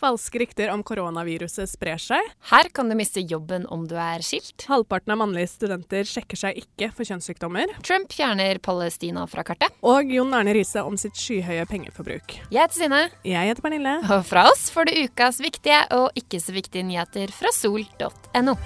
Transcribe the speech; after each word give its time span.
Falske 0.00 0.38
rykter 0.40 0.70
om 0.72 0.80
koronaviruset 0.86 1.68
sprer 1.68 2.00
seg. 2.00 2.24
Her 2.48 2.70
kan 2.72 2.88
du 2.88 2.96
miste 2.96 3.20
jobben 3.20 3.66
om 3.68 3.82
du 3.88 3.98
er 4.00 4.24
skilt. 4.24 4.64
Halvparten 4.70 5.12
av 5.12 5.20
mannlige 5.20 5.50
studenter 5.52 6.08
sjekker 6.08 6.40
seg 6.40 6.62
ikke 6.62 6.88
for 6.96 7.04
kjønnssykdommer. 7.04 7.74
Trump 7.84 8.14
fjerner 8.16 8.62
Palestina 8.64 9.26
fra 9.28 9.44
kartet. 9.44 9.76
Og 9.84 10.08
Jon 10.08 10.32
Arne 10.36 10.56
Riise 10.56 10.80
om 10.86 10.96
sitt 11.00 11.20
skyhøye 11.20 11.68
pengeforbruk. 11.68 12.38
Jeg 12.48 12.62
heter 12.62 12.80
Sine. 12.80 13.02
Jeg 13.28 13.52
heter 13.52 13.66
Pernille. 13.66 13.98
Og 14.08 14.24
fra 14.24 14.46
oss 14.48 14.70
får 14.72 14.88
du 14.88 14.96
ukas 15.04 15.42
viktige 15.44 15.84
og 15.98 16.08
ikke 16.16 16.40
så 16.40 16.56
viktige 16.56 16.88
nyheter 16.88 17.36
fra 17.36 17.52
sol.no. 17.52 18.56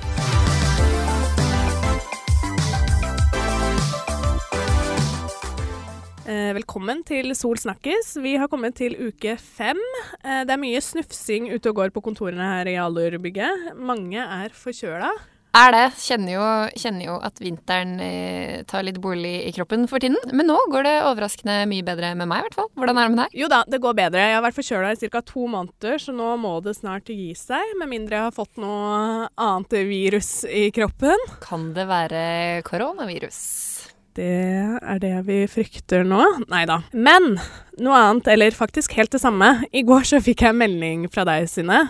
velkommen 6.25 7.03
til 7.05 7.35
Sol 7.37 7.59
snakkes. 7.61 8.15
Vi 8.25 8.37
har 8.41 8.49
kommet 8.49 8.77
til 8.79 8.97
uke 8.97 9.37
fem. 9.37 9.81
Eh, 10.23 10.45
det 10.47 10.55
er 10.55 10.61
mye 10.63 10.81
snufsing 10.81 11.51
ute 11.53 11.69
og 11.69 11.77
går 11.83 11.93
på 11.93 12.03
kontorene 12.05 12.47
her 12.57 12.71
i 12.71 12.79
Alurbygget. 12.81 13.75
Mange 13.77 14.19
er 14.19 14.55
forkjøla. 14.55 15.13
Er 15.55 15.71
det. 15.71 15.83
Kjenner 16.03 16.33
jo, 16.35 16.47
kjenner 16.81 17.07
jo 17.07 17.19
at 17.23 17.39
vinteren 17.39 17.93
eh, 18.03 18.65
tar 18.67 18.83
litt 18.83 18.99
bolig 18.99 19.37
i 19.47 19.53
kroppen 19.55 19.85
for 19.87 20.03
tiden. 20.03 20.19
Men 20.35 20.49
nå 20.51 20.57
går 20.73 20.87
det 20.89 20.95
overraskende 21.07 21.61
mye 21.71 21.85
bedre 21.87 22.15
med 22.19 22.27
meg, 22.27 22.41
i 22.41 22.49
hvert 22.49 22.59
fall. 22.59 22.73
Hvordan 22.75 22.99
er 22.99 23.07
det 23.07 23.15
med 23.15 23.23
deg? 23.23 23.37
Jo 23.45 23.51
da, 23.53 23.61
det 23.71 23.83
går 23.85 23.95
bedre. 24.01 24.25
Jeg 24.25 24.35
har 24.35 24.43
vært 24.49 24.59
forkjøla 24.59 24.95
i 24.97 25.13
ca. 25.13 25.23
to 25.29 25.47
måneder, 25.53 26.01
så 26.03 26.17
nå 26.17 26.33
må 26.43 26.57
det 26.65 26.75
snart 26.81 27.13
gi 27.13 27.31
seg. 27.39 27.77
Med 27.79 27.93
mindre 27.93 28.19
jeg 28.19 28.31
har 28.31 28.35
fått 28.35 28.59
noe 28.59 29.29
annet 29.37 29.79
virus 29.93 30.33
i 30.49 30.71
kroppen. 30.75 31.29
Kan 31.45 31.71
det 31.77 31.87
være 31.87 32.25
koronavirus? 32.67 33.74
Det 34.15 34.79
er 34.79 35.01
det 35.03 35.15
vi 35.27 35.41
frykter 35.51 36.05
nå. 36.07 36.21
Nei 36.47 36.63
da. 36.71 36.79
Men 36.95 37.35
noe 37.83 37.99
annet, 37.99 38.29
eller 38.31 38.55
faktisk 38.55 38.95
helt 38.95 39.11
det 39.11 39.19
samme. 39.19 39.49
I 39.75 39.83
går 39.87 40.07
så 40.07 40.21
fikk 40.23 40.45
jeg 40.45 40.55
en 40.55 40.61
melding 40.61 41.07
fra 41.11 41.25
deg, 41.27 41.49
Synne, 41.51 41.81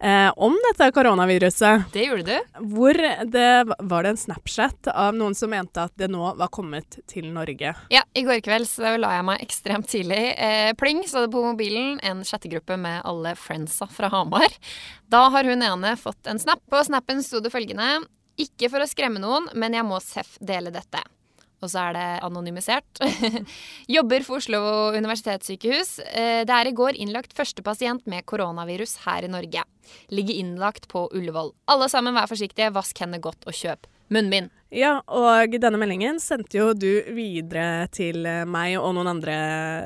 eh, 0.00 0.30
om 0.40 0.56
dette 0.70 0.88
koronaviruset. 0.96 1.90
Det 1.92 2.06
gjorde 2.06 2.24
du. 2.30 2.54
Hvor 2.72 2.96
det 2.96 3.50
var 3.68 4.06
det 4.06 4.14
en 4.14 4.20
Snapchat 4.22 4.88
av 4.94 5.12
noen 5.18 5.36
som 5.36 5.52
mente 5.52 5.84
at 5.84 5.92
det 6.00 6.08
nå 6.12 6.30
var 6.38 6.48
kommet 6.54 7.02
til 7.10 7.28
Norge. 7.34 7.74
Ja, 7.92 8.04
i 8.16 8.24
går 8.24 8.40
kveld 8.46 8.68
så 8.70 8.94
la 8.96 9.18
jeg 9.18 9.26
meg 9.28 9.44
ekstremt 9.44 9.90
tidlig. 9.92 10.22
Eh, 10.40 10.72
pling, 10.80 11.02
så 11.04 11.26
det 11.26 11.32
på 11.34 11.44
mobilen 11.44 11.98
en 12.00 12.24
chattegruppe 12.24 12.78
med 12.80 13.02
alle 13.04 13.34
friendsa 13.36 13.90
fra 13.92 14.08
Hamar. 14.14 14.56
Da 15.12 15.26
har 15.34 15.44
hun 15.44 15.60
ene 15.60 15.92
fått 16.00 16.32
en 16.32 16.40
snap. 16.40 16.64
På 16.72 16.80
snappen 16.80 17.20
sto 17.22 17.44
det 17.44 17.52
følgende 17.52 18.06
Ikke 18.40 18.66
for 18.72 18.82
å 18.82 18.88
skremme 18.88 19.20
noen, 19.22 19.50
men 19.54 19.76
jeg 19.76 19.86
må 19.86 20.00
seff 20.02 20.38
dele 20.40 20.72
dette 20.74 21.04
og 21.62 21.70
så 21.70 21.86
er 21.88 21.96
det 21.96 22.08
anonymisert. 22.26 23.02
Jobber 23.94 24.26
for 24.26 24.42
Oslo 24.42 24.60
universitetssykehus. 24.96 25.96
Eh, 26.10 26.42
det 26.48 26.54
er 26.54 26.70
i 26.70 26.76
går 26.76 26.98
innlagt 27.00 27.36
første 27.36 27.64
pasient 27.64 28.06
med 28.10 28.26
koronavirus 28.28 28.98
her 29.06 29.26
i 29.26 29.32
Norge. 29.32 29.64
Ligger 30.12 30.40
innlagt 30.40 30.88
på 30.92 31.06
Ullevål. 31.14 31.54
Alle 31.72 31.90
sammen 31.92 32.16
vær 32.16 32.30
forsiktige, 32.30 32.72
vask 32.74 33.00
hendene 33.00 33.22
godt 33.24 33.48
og 33.48 33.56
kjøp 33.56 33.88
munnbind. 34.12 34.52
Ja, 34.74 34.96
og 35.06 35.52
denne 35.62 35.78
meldingen 35.78 36.16
sendte 36.18 36.58
jo 36.58 36.72
du 36.74 36.88
videre 37.14 37.86
til 37.94 38.24
meg 38.50 38.74
og 38.80 38.90
noen 38.96 39.12
andre 39.12 39.34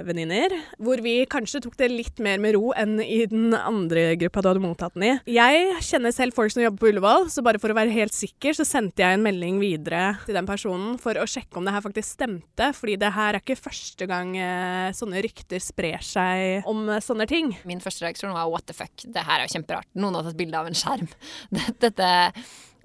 venninner, 0.07 0.55
hvor 0.81 1.03
vi 1.05 1.27
kanskje 1.29 1.61
tok 1.67 1.77
det 1.77 1.91
litt 1.93 2.23
mer 2.25 2.41
med 2.41 2.57
ro 2.57 2.71
enn 2.73 2.97
i 3.05 3.21
den 3.29 3.53
andre 3.53 4.15
gruppa 4.21 4.41
du 4.41 4.49
hadde 4.49 4.63
mottatt 4.65 4.97
den 4.97 5.05
i. 5.11 5.13
Jeg 5.35 5.83
kjenner 5.85 6.15
selv 6.17 6.37
folk 6.37 6.55
som 6.55 6.63
jobber 6.65 6.81
på 6.81 6.89
Ullevål, 6.93 7.29
så 7.33 7.45
bare 7.45 7.61
for 7.61 7.75
å 7.75 7.77
være 7.77 7.93
helt 7.93 8.17
sikker, 8.17 8.57
så 8.57 8.65
sendte 8.65 9.05
jeg 9.05 9.19
en 9.19 9.27
melding 9.27 9.59
videre 9.61 10.15
til 10.25 10.39
den 10.39 10.49
personen 10.49 10.97
for 11.03 11.21
å 11.21 11.27
sjekke 11.29 11.61
om 11.61 11.69
det 11.69 11.75
her 11.77 11.85
faktisk 11.85 12.17
stemte, 12.17 12.71
fordi 12.79 12.97
det 13.03 13.13
her 13.19 13.37
er 13.37 13.43
ikke 13.45 13.59
første 13.61 14.09
gang 14.09 14.33
eh, 14.41 14.89
sånne 14.97 15.21
rykter 15.27 15.61
sprer 15.63 16.01
seg 16.05 16.65
om 16.71 16.87
sånne 17.05 17.29
ting. 17.29 17.53
Min 17.69 17.85
første 17.85 18.07
reaksjon 18.07 18.33
var 18.33 18.49
what 18.49 18.65
the 18.71 18.77
fuck, 18.77 19.05
det 19.05 19.27
her 19.29 19.43
er 19.43 19.45
jo 19.45 19.59
kjemperart. 19.59 19.91
Noen 20.01 20.17
har 20.17 20.31
tatt 20.31 20.41
bilde 20.41 20.65
av 20.65 20.73
en 20.73 20.81
skjerm. 20.81 21.13
Dette 21.85 22.09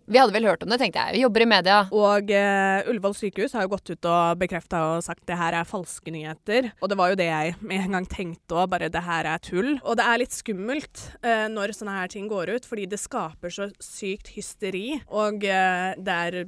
vi 0.05 0.19
hadde 0.19 0.35
vel 0.35 0.47
hørt 0.49 0.63
om 0.65 0.71
det, 0.71 0.79
tenkte 0.81 0.99
jeg. 0.99 1.15
Vi 1.15 1.23
jobber 1.23 1.45
i 1.45 1.49
media. 1.49 1.77
Og 1.95 2.33
uh, 2.33 2.89
Ullevål 2.91 3.15
sykehus 3.17 3.55
har 3.55 3.65
jo 3.65 3.73
gått 3.73 3.93
ut 3.93 4.09
og 4.09 4.41
bekrefta 4.41 4.81
og 4.91 5.05
sagt 5.05 5.23
det 5.29 5.37
her 5.39 5.55
er 5.55 5.69
falske 5.69 6.13
nyheter. 6.13 6.71
Og 6.83 6.91
det 6.91 6.97
var 6.99 7.13
jo 7.13 7.19
det 7.19 7.29
jeg 7.29 7.55
med 7.61 7.85
en 7.85 7.97
gang 7.97 8.09
tenkte 8.11 8.57
òg, 8.59 8.69
bare 8.73 8.91
det 8.91 9.03
her 9.05 9.29
er 9.31 9.43
tull. 9.43 9.77
Og 9.81 9.97
det 9.99 10.07
er 10.09 10.21
litt 10.21 10.35
skummelt 10.35 11.07
uh, 11.23 11.47
når 11.51 11.75
sånne 11.77 11.97
her 12.01 12.11
ting 12.11 12.27
går 12.31 12.55
ut, 12.57 12.67
fordi 12.67 12.89
det 12.91 13.01
skaper 13.01 13.53
så 13.53 13.69
sykt 13.83 14.33
hysteri. 14.35 14.99
Og 15.07 15.47
uh, 15.47 15.93
det 15.95 16.19
er 16.27 16.39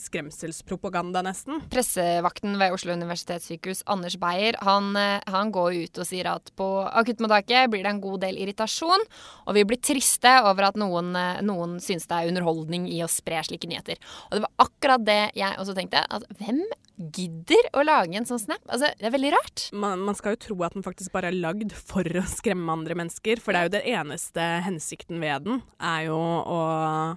skremselspropaganda, 0.00 1.22
nesten. 1.24 1.60
Pressevakten 1.72 2.56
ved 2.60 2.74
Oslo 2.76 2.94
universitetssykehus, 2.96 3.82
Anders 3.90 4.18
Beyer, 4.20 4.58
han, 4.66 4.92
han, 4.96 5.52
går 5.54 5.80
ut 5.86 6.00
og 6.02 6.08
sier 6.08 6.28
at 6.30 6.52
på 6.58 6.68
akuttmottaket 6.86 7.70
blir 7.72 7.86
det 7.86 7.94
en 7.94 8.02
god 8.04 8.24
del 8.26 8.40
irritasjon, 8.42 9.06
og 9.46 9.56
vi 9.56 9.64
blir 9.68 9.80
triste 9.80 10.32
over 10.44 10.68
at 10.70 10.80
noen, 10.80 11.14
noen 11.46 11.78
syns 11.82 12.08
det 12.10 12.18
er 12.18 12.32
underholdning 12.32 12.88
i 12.92 13.02
å 13.04 13.10
spre 13.10 13.40
slike 13.46 13.70
nyheter. 13.70 14.00
Og 14.28 14.36
det 14.36 14.44
var 14.44 14.66
akkurat 14.66 15.06
det 15.06 15.22
jeg 15.38 15.60
også 15.62 15.76
tenkte. 15.76 16.04
At 16.06 16.28
hvem 16.40 16.62
gidder 16.96 17.68
å 17.76 17.84
lage 17.84 18.16
en 18.16 18.26
sånn 18.28 18.40
snap. 18.40 18.62
Altså, 18.72 18.90
det 18.98 19.08
er 19.08 19.14
veldig 19.14 19.32
rart. 19.34 19.66
Man, 19.76 20.02
man, 20.06 20.16
skal 20.16 20.36
jo 20.36 20.42
tro 20.46 20.56
at 20.66 20.76
den 20.76 20.84
faktisk 20.86 21.12
bare 21.14 21.30
er 21.30 21.36
lagd 21.36 21.74
for 21.76 22.06
å 22.06 22.24
skremme 22.30 22.72
andre 22.72 22.96
mennesker, 22.98 23.40
for 23.42 23.52
det 23.52 23.60
er 23.60 23.68
jo 23.68 23.74
den 23.76 23.88
eneste 23.96 24.46
hensikten 24.66 25.20
ved 25.22 25.46
den, 25.46 25.60
er 25.76 26.06
jo 26.08 26.16
å 26.16 26.58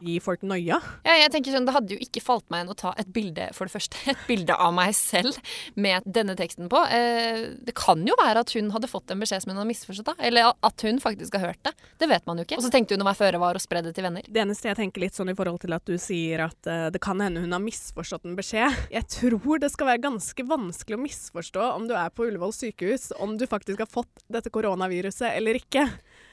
gi 0.06 0.18
folk 0.24 0.44
noia. 0.48 0.80
Ja, 1.08 1.16
jeg 1.24 1.32
tenker 1.34 1.56
sånn, 1.56 1.68
Det 1.70 1.76
hadde 1.76 1.96
jo 1.96 2.04
ikke 2.04 2.24
falt 2.24 2.48
meg 2.52 2.66
inn 2.66 2.74
å 2.74 2.78
ta 2.78 2.94
et 3.00 3.12
bilde, 3.14 3.50
for 3.56 3.70
det 3.70 3.76
første, 3.78 4.00
et 4.12 4.26
bilde 4.28 4.56
av 4.56 4.74
meg 4.76 4.96
selv 4.98 5.40
med 5.80 6.06
denne 6.06 6.36
teksten 6.40 6.70
på. 6.72 6.84
Eh, 6.96 7.56
det 7.64 7.76
kan 7.78 8.04
jo 8.08 8.18
være 8.20 8.44
at 8.44 8.54
hun 8.58 8.72
hadde 8.76 8.92
fått 8.92 9.14
en 9.14 9.22
beskjed 9.22 9.46
som 9.46 9.54
hun 9.54 9.62
hadde 9.62 9.72
misforstått, 9.72 10.12
da. 10.12 10.18
Eller 10.30 10.52
at 10.52 10.86
hun 10.86 11.00
faktisk 11.04 11.38
har 11.38 11.50
hørt 11.50 11.64
det. 11.68 11.76
Det 12.02 12.10
vet 12.12 12.26
man 12.28 12.40
jo 12.40 12.48
ikke. 12.48 12.60
Og 12.60 12.66
så 12.66 12.74
tenkte 12.74 12.98
hun 12.98 13.06
å 13.06 13.10
være 13.10 13.22
føre 13.22 13.42
var 13.42 13.58
og 13.58 13.64
spre 13.64 13.84
det 13.86 13.94
til 13.96 14.08
venner. 14.08 14.26
Det 14.28 14.44
eneste 14.44 14.72
jeg 14.72 14.80
tenker 14.80 15.06
litt 15.06 15.18
sånn 15.18 15.32
i 15.32 15.38
forhold 15.38 15.62
til 15.64 15.76
at 15.76 15.86
du 15.88 15.96
sier 16.02 16.46
at 16.48 16.70
uh, 16.70 16.88
det 16.94 17.02
kan 17.04 17.20
hende 17.24 17.44
hun 17.44 17.56
har 17.56 17.64
misforstått 17.64 18.28
en 18.28 18.38
beskjed. 18.38 18.76
Jeg 18.94 19.08
tror 19.12 19.62
det 19.62 19.69
det 19.70 19.76
skal 19.76 19.92
være 19.92 20.02
ganske 20.02 20.46
vanskelig 20.50 20.98
å 20.98 21.04
misforstå 21.04 21.66
om 21.76 21.86
du 21.90 21.94
er 21.94 22.10
på 22.10 22.26
Ullevål 22.26 22.56
sykehus, 22.58 23.12
om 23.22 23.36
du 23.38 23.46
faktisk 23.50 23.84
har 23.84 23.92
fått 23.92 24.26
dette 24.34 24.50
koronaviruset 24.54 25.30
eller 25.30 25.62
ikke. 25.62 25.86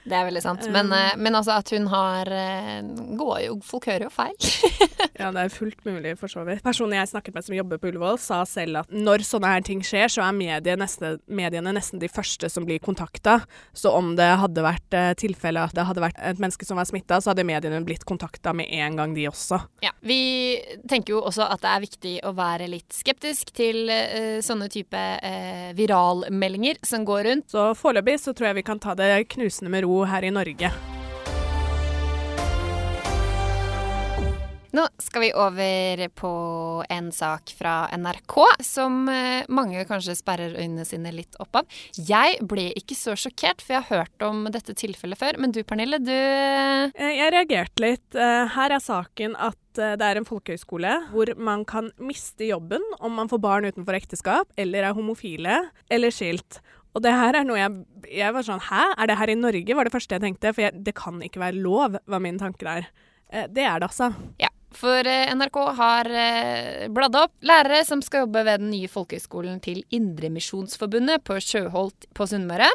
Det 0.06 0.14
er 0.14 0.26
veldig 0.28 0.42
sant. 0.42 0.66
Men, 0.70 0.92
um, 0.92 1.22
men 1.22 1.34
altså 1.34 1.56
at 1.56 1.70
hun 1.74 1.88
har 1.90 2.28
eh, 2.30 2.78
går 3.18 3.38
jo, 3.42 3.56
Folk 3.66 3.88
hører 3.90 4.06
jo 4.06 4.10
feil. 4.14 4.36
ja, 5.20 5.32
det 5.34 5.42
er 5.42 5.50
fullt 5.50 5.80
mulig, 5.86 6.12
for 6.20 6.30
så 6.30 6.44
vidt. 6.46 6.62
Personen 6.64 6.94
jeg 7.00 7.10
snakket 7.10 7.34
med 7.34 7.46
som 7.46 7.56
jobber 7.56 7.80
på 7.82 7.90
Ullevål, 7.90 8.20
sa 8.22 8.44
selv 8.46 8.84
at 8.84 8.94
når 8.94 9.24
sånne 9.26 9.50
her 9.50 9.64
ting 9.66 9.82
skjer, 9.86 10.06
så 10.12 10.22
er 10.22 10.36
mediene 10.36 10.78
nesten, 10.84 11.18
mediene 11.26 11.74
nesten 11.74 12.02
de 12.02 12.10
første 12.10 12.50
som 12.52 12.68
blir 12.68 12.78
kontakta. 12.82 13.40
Så 13.74 13.90
om 13.96 14.14
det 14.18 14.28
hadde 14.44 14.66
vært 14.66 14.94
uh, 14.94 15.10
tilfelle 15.18 15.66
at 15.66 15.74
det 15.74 15.88
hadde 15.88 16.04
vært 16.06 16.22
et 16.22 16.42
menneske 16.42 16.68
som 16.68 16.78
var 16.78 16.86
smitta, 16.86 17.18
så 17.18 17.32
hadde 17.32 17.46
mediene 17.48 17.82
blitt 17.86 18.06
kontakta 18.06 18.54
med 18.54 18.70
en 18.78 19.00
gang, 19.00 19.16
de 19.16 19.26
også. 19.32 19.58
Ja. 19.82 19.90
Vi 20.06 20.20
tenker 20.86 21.16
jo 21.16 21.24
også 21.26 21.48
at 21.50 21.64
det 21.64 21.72
er 21.72 21.82
viktig 21.82 22.14
å 22.28 22.34
være 22.36 22.70
litt 22.70 22.94
skeptisk 22.94 23.25
til 23.56 23.88
uh, 23.90 24.38
sånne 24.44 24.68
type 24.72 24.96
uh, 24.96 25.70
viralmeldinger 25.76 26.82
som 26.86 27.06
går 27.08 27.30
rundt. 27.30 27.50
Så 27.52 27.70
foreløpig 27.78 28.18
så 28.22 28.36
tror 28.36 28.50
jeg 28.50 28.62
vi 28.62 28.68
kan 28.72 28.82
ta 28.82 28.96
det 28.98 29.26
knusende 29.36 29.72
med 29.72 29.86
ro 29.86 30.04
her 30.08 30.26
i 30.26 30.34
Norge. 30.34 30.95
Nå 34.76 34.82
skal 35.00 35.22
vi 35.22 35.28
over 35.32 36.00
på 36.18 36.30
en 36.92 37.06
sak 37.14 37.52
fra 37.56 37.86
NRK 37.96 38.34
som 38.66 39.06
eh, 39.08 39.46
mange 39.48 39.86
kanskje 39.88 40.16
sperrer 40.18 40.56
øynene 40.58 40.84
sine 40.84 41.12
litt 41.14 41.38
opp 41.40 41.62
av. 41.62 41.78
Jeg 41.96 42.42
ble 42.44 42.66
ikke 42.76 42.96
så 42.98 43.14
sjokkert, 43.16 43.64
for 43.64 43.76
jeg 43.76 43.86
har 43.86 44.02
hørt 44.02 44.26
om 44.26 44.42
dette 44.52 44.74
tilfellet 44.76 45.16
før. 45.16 45.38
Men 45.40 45.54
du 45.54 45.62
Pernille, 45.64 46.02
du 46.02 46.12
eh, 46.12 46.92
Jeg 46.92 47.32
reagerte 47.32 47.84
litt. 47.86 48.04
Eh, 48.12 48.42
her 48.52 48.76
er 48.76 48.84
saken 48.84 49.38
at 49.40 49.62
det 49.76 50.00
er 50.00 50.16
en 50.16 50.24
folkehøyskole 50.24 50.92
hvor 51.10 51.28
man 51.36 51.64
kan 51.68 51.90
miste 52.00 52.46
jobben 52.48 52.80
om 52.96 53.12
man 53.18 53.28
får 53.28 53.42
barn 53.44 53.66
utenfor 53.68 53.96
ekteskap, 53.96 54.52
eller 54.56 54.86
er 54.88 54.96
homofile, 54.96 55.58
eller 55.92 56.12
skilt. 56.12 56.62
Og 56.96 57.04
det 57.04 57.12
her 57.12 57.36
er 57.36 57.44
noe 57.44 57.60
jeg, 57.60 57.82
jeg 58.08 58.32
var 58.32 58.44
sånn 58.44 58.64
Hæ, 58.68 58.86
er 58.96 59.08
det 59.08 59.18
her 59.20 59.32
i 59.32 59.40
Norge? 59.40 59.76
var 59.76 59.88
det 59.88 59.96
første 59.96 60.16
jeg 60.16 60.24
tenkte. 60.24 60.52
For 60.52 60.68
jeg, 60.68 60.84
det 60.84 60.96
kan 60.96 61.20
ikke 61.24 61.44
være 61.44 61.60
lov, 61.64 62.00
var 62.08 62.24
min 62.24 62.40
tanke 62.40 62.64
der. 62.64 62.88
Eh, 63.32 63.48
det 63.52 63.64
er 63.64 63.80
det 63.80 63.88
altså. 63.90 64.12
Ja, 64.40 64.48
for 64.74 65.06
eh, 65.06 65.32
NRK 65.34 65.58
har 65.78 66.10
eh, 66.10 66.86
bladd 66.92 67.18
opp 67.18 67.34
lærere 67.46 67.82
som 67.86 68.02
skal 68.04 68.24
jobbe 68.24 68.44
ved 68.46 68.62
den 68.62 68.72
nye 68.74 68.90
folkehøgskolen 68.90 69.60
til 69.64 69.82
Indremisjonsforbundet 69.94 71.24
på 71.26 71.38
Sjøholt 71.42 72.08
på 72.16 72.26
Sunnmøre 72.28 72.70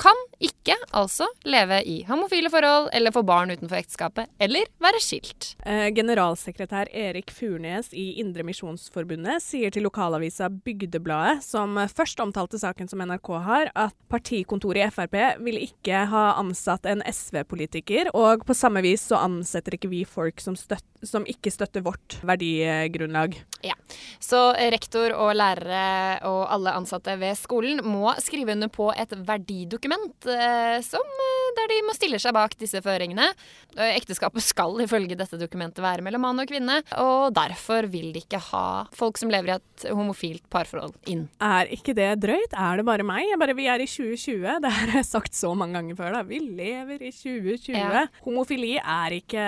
kan 0.00 0.16
ikke 0.40 0.74
altså 0.96 1.26
leve 1.48 1.80
i 1.88 2.00
homofile 2.08 2.50
forhold 2.52 2.88
eller 2.96 3.12
få 3.14 3.22
barn 3.26 3.52
utenfor 3.52 3.80
ekteskapet 3.80 4.30
eller 4.40 4.68
være 4.82 5.00
skilt. 5.02 5.50
Eh, 5.66 5.88
generalsekretær 5.96 6.90
Erik 6.96 7.32
Furnes 7.34 7.90
i 7.96 8.20
Indremisjonsforbundet 8.22 9.42
sier 9.44 9.72
til 9.74 9.84
lokalavisa 9.86 10.48
Bygdebladet, 10.50 11.44
som 11.44 11.76
først 11.92 12.22
omtalte 12.24 12.60
saken 12.60 12.90
som 12.90 13.02
NRK 13.04 13.32
har, 13.46 13.72
at 13.74 13.96
partikontoret 14.12 14.86
i 14.86 14.94
Frp 14.94 15.18
vil 15.44 15.60
ikke 15.64 16.04
ha 16.12 16.24
ansatt 16.40 16.88
en 16.88 17.04
SV-politiker, 17.06 18.12
og 18.16 18.46
på 18.48 18.56
samme 18.56 18.82
vis 18.84 19.04
så 19.10 19.20
ansetter 19.20 19.76
ikke 19.76 19.92
vi 19.92 20.04
folk 20.08 20.40
som, 20.42 20.56
støtt, 20.58 20.86
som 21.06 21.26
ikke 21.28 21.52
støtter 21.52 21.84
vårt 21.84 22.18
verdigrunnlag. 22.26 23.36
Ja, 23.66 23.76
Så 24.20 24.40
rektor 24.72 25.14
og 25.16 25.32
lærere 25.36 26.20
og 26.28 26.42
alle 26.52 26.74
ansatte 26.76 27.14
ved 27.20 27.36
skolen 27.38 27.80
må 27.86 28.12
skrive 28.22 28.54
under 28.56 28.70
på 28.72 28.90
et 28.94 29.12
verdidokument 29.26 30.28
eh, 30.30 30.78
som, 30.84 31.04
eh, 31.26 31.50
der 31.58 31.70
de 31.72 31.78
må 31.86 31.94
stille 31.96 32.20
seg 32.22 32.34
bak 32.36 32.54
disse 32.60 32.80
føringene. 32.84 33.30
Eh, 33.76 33.96
Ekteskapet 33.98 34.44
skal 34.44 34.76
ifølge 34.84 35.16
dette 35.18 35.38
dokumentet 35.40 35.82
være 35.84 36.04
mellom 36.06 36.22
mann 36.26 36.42
og 36.42 36.50
kvinne, 36.50 36.80
og 37.00 37.32
derfor 37.36 37.88
vil 37.90 38.12
de 38.14 38.22
ikke 38.24 38.40
ha 38.50 38.64
folk 38.96 39.18
som 39.20 39.32
lever 39.32 39.54
i 39.54 39.56
et 39.58 39.86
homofilt 39.96 40.44
parforhold 40.52 40.94
inn. 41.10 41.26
Er 41.42 41.70
ikke 41.72 41.94
det 41.96 42.10
drøyt? 42.22 42.54
Er 42.54 42.80
det 42.80 42.86
bare 42.88 43.06
meg? 43.06 43.32
Bare, 43.40 43.56
vi 43.58 43.66
er 43.70 43.82
i 43.82 43.88
2020. 43.88 44.58
Det 44.64 44.70
har 44.76 44.94
jeg 44.98 45.06
sagt 45.08 45.34
så 45.36 45.52
mange 45.56 45.78
ganger 45.78 45.96
før. 45.98 46.14
da. 46.18 46.22
Vi 46.28 46.38
lever 46.44 47.02
i 47.08 47.10
2020. 47.14 47.74
Ja. 47.76 48.04
Homofili 48.24 48.74
er 48.78 49.16
ikke 49.16 49.44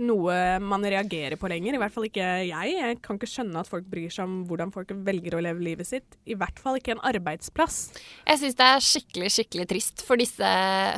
noe 0.00 0.36
man 0.64 0.84
reagerer 0.84 1.36
på 1.40 1.50
lenger. 1.50 1.76
I 1.76 1.80
hvert 1.82 1.94
fall 1.94 2.08
ikke 2.08 2.26
jeg. 2.48 2.74
Jeg 2.80 2.98
kan 3.04 3.18
ikke 3.20 3.28
skjønne 3.30 3.59
at 3.60 3.70
folk 3.70 3.86
bryr 3.90 4.12
seg 4.12 4.26
om 4.26 4.40
hvordan 4.48 4.72
folk 4.74 4.92
velger 5.06 5.36
å 5.36 5.42
leve 5.44 5.64
livet 5.64 5.88
sitt. 5.88 6.16
I 6.28 6.36
hvert 6.38 6.60
fall 6.62 6.78
ikke 6.78 6.94
en 6.96 7.02
arbeidsplass. 7.10 7.78
Jeg 8.26 8.40
syns 8.42 8.58
det 8.58 8.66
er 8.66 8.84
skikkelig, 8.84 9.30
skikkelig 9.36 9.66
trist, 9.70 10.04
for 10.06 10.20
disse 10.20 10.50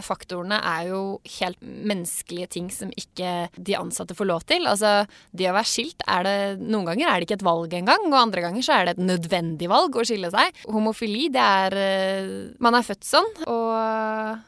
faktorene 0.07 0.59
er 0.73 0.93
jo 0.93 1.03
helt 1.39 1.61
menneskelige 1.63 2.51
ting 2.57 2.71
som 2.73 2.93
ikke 2.99 3.35
de 3.57 3.79
ansatte 3.79 4.17
får 4.19 4.31
lov 4.31 4.47
til. 4.49 4.69
Altså, 4.71 5.03
det 5.35 5.51
å 5.51 5.57
være 5.57 5.73
skilt 5.73 6.07
er 6.07 6.27
det 6.27 6.39
Noen 6.63 6.87
ganger 6.87 7.09
er 7.09 7.21
det 7.21 7.27
ikke 7.27 7.41
et 7.41 7.47
valg 7.47 7.75
engang, 7.77 8.07
og 8.11 8.19
andre 8.19 8.45
ganger 8.45 8.65
så 8.65 8.77
er 8.77 8.87
det 8.89 8.97
et 8.97 9.05
nødvendig 9.05 9.69
valg 9.71 9.97
å 9.97 10.07
skille 10.07 10.31
seg. 10.33 10.63
Homofili, 10.71 11.29
det 11.33 11.43
er 11.43 11.79
eh, 11.79 12.33
Man 12.63 12.77
er 12.79 12.87
født 12.87 13.07
sånn, 13.07 13.31
og 13.51 14.41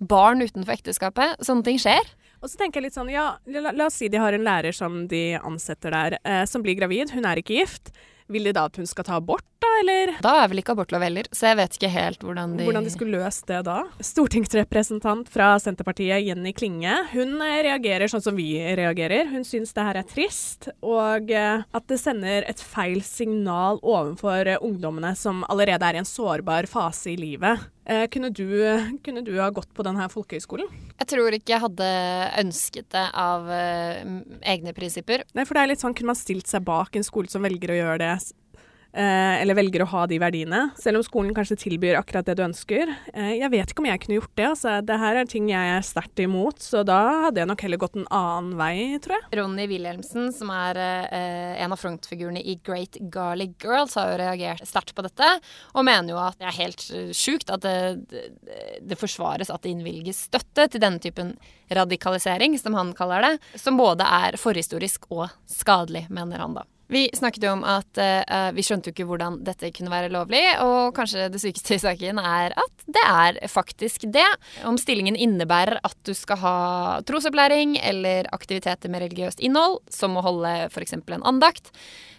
barn 0.00 0.40
utenfor 0.42 0.74
ekteskapet. 0.78 1.40
Sånne 1.44 1.66
ting 1.66 1.80
skjer. 1.80 2.06
Og 2.40 2.48
så 2.48 2.56
tenker 2.60 2.80
jeg 2.80 2.88
litt 2.88 2.96
sånn, 2.96 3.10
ja, 3.12 3.34
la, 3.52 3.72
la 3.76 3.88
oss 3.90 3.98
si 4.00 4.08
de 4.08 4.20
har 4.20 4.32
en 4.32 4.46
lærer 4.46 4.76
som 4.76 5.02
de 5.10 5.36
ansetter 5.36 5.92
der, 5.92 6.18
eh, 6.24 6.44
som 6.48 6.64
blir 6.64 6.78
gravid. 6.78 7.12
Hun 7.12 7.28
er 7.28 7.40
ikke 7.40 7.58
gift. 7.60 7.92
Vil 8.32 8.46
de 8.48 8.54
da 8.56 8.64
at 8.70 8.78
hun 8.80 8.88
skal 8.88 9.04
ta 9.08 9.18
abort, 9.18 9.46
da, 9.60 9.69
eller? 9.80 10.14
Da 10.24 10.34
er 10.42 10.50
vel 10.52 10.62
ikke 10.62 10.74
abortlov 10.76 11.04
heller, 11.04 11.28
så 11.34 11.50
jeg 11.50 11.58
vet 11.60 11.76
ikke 11.78 11.92
helt 11.94 12.24
hvordan 12.24 12.56
de 12.58 12.66
Hvordan 12.68 12.86
de 12.86 12.92
skulle 12.92 13.20
løst 13.20 13.46
det 13.50 13.62
da. 13.66 13.78
Stortingsrepresentant 14.04 15.30
fra 15.32 15.52
Senterpartiet, 15.62 16.22
Jenny 16.26 16.52
Klinge, 16.56 16.94
hun 17.14 17.36
eh, 17.44 17.60
reagerer 17.66 18.10
sånn 18.10 18.24
som 18.24 18.38
vi 18.38 18.52
reagerer. 18.58 19.30
Hun 19.32 19.46
syns 19.46 19.74
det 19.76 19.86
her 19.86 20.00
er 20.00 20.08
trist, 20.08 20.70
og 20.84 21.32
eh, 21.34 21.64
at 21.64 21.88
det 21.90 22.00
sender 22.00 22.46
et 22.50 22.62
feil 22.62 23.02
signal 23.06 23.80
overfor 23.82 24.54
eh, 24.54 24.62
ungdommene 24.64 25.14
som 25.18 25.44
allerede 25.50 25.88
er 25.88 25.98
i 25.98 26.02
en 26.02 26.08
sårbar 26.08 26.68
fase 26.70 27.14
i 27.14 27.18
livet. 27.20 27.68
Kunne, 28.12 28.28
du, 28.30 28.46
kunne 29.02 29.18
du 29.26 29.32
ha 29.40 29.48
gått 29.50 29.72
på 29.74 29.82
denne 29.82 30.04
folkehøyskolen? 30.12 30.68
Jeg 31.00 31.08
tror 31.10 31.34
ikke 31.34 31.56
jeg 31.56 31.62
hadde 31.64 31.88
ønsket 32.38 32.86
det 32.94 33.02
av 33.18 33.48
egne 33.50 34.74
prinsipper. 34.76 35.24
Nei, 35.34 35.42
for 35.48 35.58
det 35.58 35.64
er 35.64 35.72
litt 35.72 35.82
sånn, 35.82 35.96
kunne 35.98 36.12
man 36.12 36.20
stilt 36.20 36.46
seg 36.46 36.62
bak 36.68 36.94
en 36.94 37.06
skole 37.08 37.32
som 37.32 37.42
velger 37.42 37.72
å 37.74 37.80
gjøre 37.80 37.98
det, 38.04 38.12
eller 38.92 39.54
velger 39.54 39.84
å 39.84 39.88
ha 39.92 40.04
de 40.10 40.18
verdiene, 40.20 40.62
selv 40.80 41.00
om 41.00 41.04
skolen 41.06 41.34
kanskje 41.36 41.58
tilbyr 41.62 41.98
akkurat 42.00 42.26
det 42.26 42.36
du 42.38 42.42
ønsker. 42.44 42.90
Eh, 43.14 43.36
jeg 43.38 43.50
vet 43.52 43.72
ikke 43.72 43.84
om 43.84 43.88
jeg 43.88 44.02
kunne 44.02 44.18
gjort 44.18 44.32
det, 44.34 44.46
altså. 44.48 44.74
Det 44.86 44.98
her 45.02 45.20
er 45.20 45.30
ting 45.30 45.50
jeg 45.50 45.74
er 45.76 45.86
sterkt 45.86 46.22
imot, 46.22 46.62
så 46.64 46.82
da 46.86 46.98
hadde 47.26 47.42
jeg 47.42 47.50
nok 47.50 47.64
heller 47.66 47.80
gått 47.82 47.98
en 48.00 48.08
annen 48.14 48.56
vei, 48.58 48.98
tror 49.02 49.16
jeg. 49.18 49.28
Ronny 49.40 49.66
Wilhelmsen, 49.70 50.30
som 50.34 50.50
er 50.54 50.80
eh, 50.80 51.60
en 51.64 51.76
av 51.76 51.80
frontfigurene 51.80 52.42
i 52.42 52.56
Great 52.66 52.98
Garlic 53.12 53.56
Girls, 53.62 53.96
har 53.98 54.12
jo 54.12 54.18
reagert 54.22 54.66
sterkt 54.68 54.94
på 54.96 55.06
dette, 55.06 55.30
og 55.74 55.86
mener 55.86 56.14
jo 56.14 56.20
at 56.22 56.40
det 56.40 56.50
er 56.50 56.58
helt 56.58 56.86
eh, 56.96 57.14
sjukt 57.16 57.52
at 57.54 57.64
det, 57.64 58.20
det 58.82 58.98
forsvares 58.98 59.52
at 59.52 59.62
det 59.64 59.74
innvilges 59.74 60.26
støtte 60.30 60.66
til 60.70 60.82
denne 60.82 61.02
typen 61.02 61.36
radikalisering, 61.70 62.58
som 62.58 62.74
han 62.74 62.92
kaller 62.98 63.26
det, 63.26 63.32
som 63.60 63.78
både 63.78 64.06
er 64.06 64.38
forhistorisk 64.40 65.10
og 65.14 65.28
skadelig, 65.50 66.08
mener 66.10 66.42
han 66.42 66.58
da. 66.58 66.66
Vi 66.90 67.04
snakket 67.14 67.44
jo 67.46 67.52
om 67.54 67.62
at 67.68 68.00
uh, 68.02 68.50
vi 68.56 68.64
skjønte 68.66 68.90
jo 68.90 68.94
ikke 68.96 69.06
hvordan 69.06 69.38
dette 69.46 69.70
kunne 69.76 69.92
være 69.92 70.10
lovlig, 70.10 70.42
og 70.64 70.90
kanskje 70.96 71.28
det 71.30 71.42
sykeste 71.42 71.76
i 71.76 71.82
saken 71.82 72.18
er 72.18 72.56
at 72.58 72.86
det 72.90 73.04
er 73.06 73.38
faktisk 73.50 74.08
det. 74.10 74.26
Om 74.66 74.78
stillingen 74.80 75.14
innebærer 75.14 75.78
at 75.86 75.96
du 76.06 76.12
skal 76.18 76.40
ha 76.42 76.56
trosopplæring 77.06 77.76
eller 77.78 78.26
aktiviteter 78.34 78.90
med 78.90 79.04
religiøst 79.06 79.42
innhold, 79.44 79.78
som 79.92 80.18
å 80.18 80.24
holde 80.26 80.54
f.eks. 80.70 80.98
en 80.98 81.28
andakt, 81.30 81.70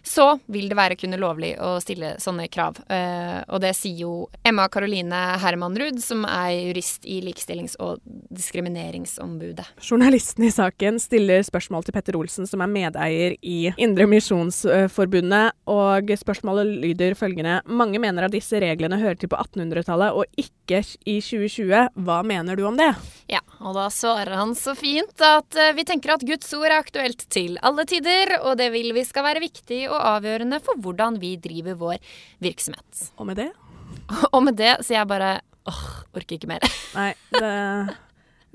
så 0.04 0.40
vil 0.52 0.70
det 0.72 0.78
være 0.78 0.98
kunne 1.00 1.20
lovlig 1.22 1.54
å 1.62 1.76
stille 1.84 2.16
sånne 2.22 2.48
krav. 2.52 2.80
Eh, 2.92 3.42
og 3.48 3.62
det 3.64 3.74
sier 3.78 4.04
jo 4.06 4.14
Emma 4.48 4.68
Karoline 4.72 5.20
Hermanrud, 5.42 6.02
som 6.04 6.26
er 6.26 6.54
jurist 6.56 7.06
i 7.06 7.20
Likestillings- 7.26 7.78
og 7.82 8.02
diskrimineringsombudet. 8.34 9.68
Journalisten 9.86 10.48
i 10.48 10.54
saken 10.54 11.00
stiller 11.02 11.46
spørsmål 11.46 11.86
til 11.86 11.96
Petter 11.96 12.18
Olsen, 12.20 12.50
som 12.50 12.64
er 12.64 12.72
medeier 12.72 13.38
i 13.42 13.74
Indre 13.82 14.08
Misjonsforbundet, 14.10 15.58
og 15.72 16.12
spørsmålet 16.20 16.74
lyder 16.82 17.16
følgende 17.18 17.60
Mange 17.70 18.00
mener 18.02 18.26
at 18.26 18.34
disse 18.34 18.60
reglene 18.62 19.00
hører 19.02 19.20
til 19.20 19.32
på 19.32 19.40
1800-tallet 19.40 20.18
og 20.18 20.26
ikke 20.40 20.82
i 21.06 21.20
2020. 21.22 21.92
Hva 22.06 22.22
mener 22.26 22.58
du 22.58 22.66
om 22.68 22.78
det? 22.80 22.92
Ja, 23.32 23.42
og 23.62 23.76
da 23.78 23.86
svarer 23.94 24.34
han 24.40 24.56
så 24.58 24.74
fint 24.78 25.22
at 25.24 25.58
eh, 25.60 25.74
vi 25.78 25.86
tenker 25.88 26.16
at 26.16 26.26
Guds 26.26 26.50
ord 26.58 26.70
er 26.70 26.80
aktuelt 26.80 27.28
til 27.32 27.58
alle 27.62 27.86
tider, 27.90 28.38
og 28.42 28.58
det 28.60 28.72
vil 28.74 28.92
vi 28.96 29.06
skal 29.08 29.26
være 29.28 29.44
viktig 29.44 29.84
og 29.92 30.06
avgjørende 30.16 30.62
for 30.64 30.80
hvordan 30.82 31.20
vi 31.22 31.36
driver 31.42 31.78
vår 31.80 32.14
virksomhet. 32.44 33.08
Og 33.18 33.30
med 33.30 33.42
det? 33.44 33.50
Og 34.36 34.42
med 34.46 34.58
det 34.60 34.78
sier 34.86 35.02
jeg 35.02 35.10
bare 35.12 35.34
åh, 35.70 35.84
orker 36.16 36.38
ikke 36.38 36.50
mer. 36.52 36.64
Nei, 36.96 37.12
det 37.36 37.52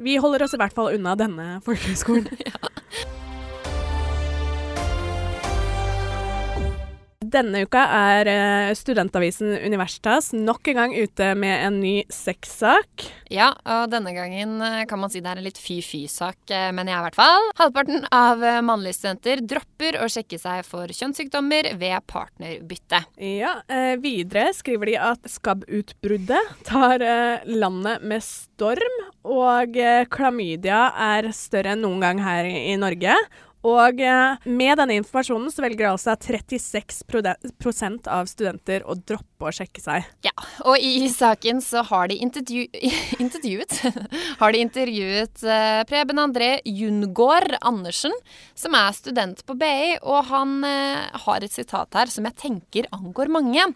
Vi 0.03 0.19
holder 0.21 0.45
oss 0.45 0.57
i 0.57 0.61
hvert 0.61 0.75
fall 0.77 0.93
unna 0.97 1.15
denne 1.17 1.61
folkehøyskolen. 1.65 2.29
Denne 7.27 7.65
uka 7.67 7.81
er 7.91 8.29
eh, 8.31 8.73
studentavisen 8.79 9.57
Universitas 9.67 10.31
nok 10.37 10.69
en 10.71 10.79
gang 10.79 10.93
ute 10.95 11.33
med 11.35 11.65
en 11.67 11.79
ny 11.83 11.95
sexsak. 12.13 13.07
Ja, 13.33 13.49
og 13.67 13.89
denne 13.91 14.13
gangen 14.15 14.61
eh, 14.63 14.85
kan 14.87 15.01
man 15.03 15.11
si 15.11 15.23
det 15.25 15.33
er 15.33 15.41
en 15.41 15.47
litt 15.47 15.59
fy-fy-sak, 15.59 16.39
men 16.53 16.77
mener 16.77 16.93
jeg 16.93 17.01
i 17.01 17.07
hvert 17.09 17.19
fall. 17.19 17.49
Halvparten 17.59 18.07
av 18.15 18.45
eh, 18.47 18.61
mannlige 18.63 18.99
studenter 19.01 19.43
dropper 19.43 19.99
å 20.05 20.09
sjekke 20.13 20.39
seg 20.39 20.63
for 20.69 20.93
kjønnssykdommer 20.93 21.73
ved 21.81 22.07
partnerbytte. 22.07 23.03
Ja, 23.19 23.57
eh, 23.67 23.97
Videre 24.03 24.53
skriver 24.55 24.93
de 24.93 24.97
at 25.09 25.27
skabbutbruddet 25.31 26.55
tar 26.69 27.03
eh, 27.03 27.49
landet 27.49 28.07
med 28.07 28.23
storm, 28.23 29.03
og 29.27 29.75
eh, 29.81 30.05
klamydia 30.13 30.93
er 31.09 31.33
større 31.35 31.75
enn 31.75 31.83
noen 31.83 32.05
gang 32.05 32.23
her 32.23 32.47
i 32.47 32.77
Norge. 32.79 33.17
Og 33.67 34.01
eh, 34.01 34.47
med 34.47 34.79
denne 34.79 34.99
informasjonen 35.01 35.51
så 35.51 35.65
velger 35.65 35.89
altså 35.91 36.15
36 36.15 37.03
prosent 37.59 38.07
av 38.11 38.29
studenter 38.31 38.85
å 38.87 38.95
droppe 38.95 39.49
å 39.49 39.55
sjekke 39.55 39.83
seg. 39.83 40.07
Ja, 40.27 40.35
og 40.69 40.79
i 40.79 41.09
saken 41.11 41.63
så 41.65 41.83
har 41.89 42.11
de 42.13 42.21
intervju 42.23 42.67
intervjuet 43.25 43.79
Har 44.41 44.55
de 44.55 44.63
intervjuet 44.63 45.43
eh, 45.43 45.81
Preben 45.89 46.23
André 46.23 46.51
Jungård 46.65 47.57
Andersen, 47.61 48.15
som 48.55 48.77
er 48.79 48.95
student 48.97 49.43
på 49.47 49.57
BI, 49.59 49.97
og 50.03 50.31
han 50.31 50.61
eh, 50.67 51.23
har 51.27 51.43
et 51.43 51.55
sitat 51.55 51.99
her 51.99 52.13
som 52.13 52.29
jeg 52.29 52.39
tenker 52.47 52.91
angår 52.95 53.33
mange. 53.33 53.67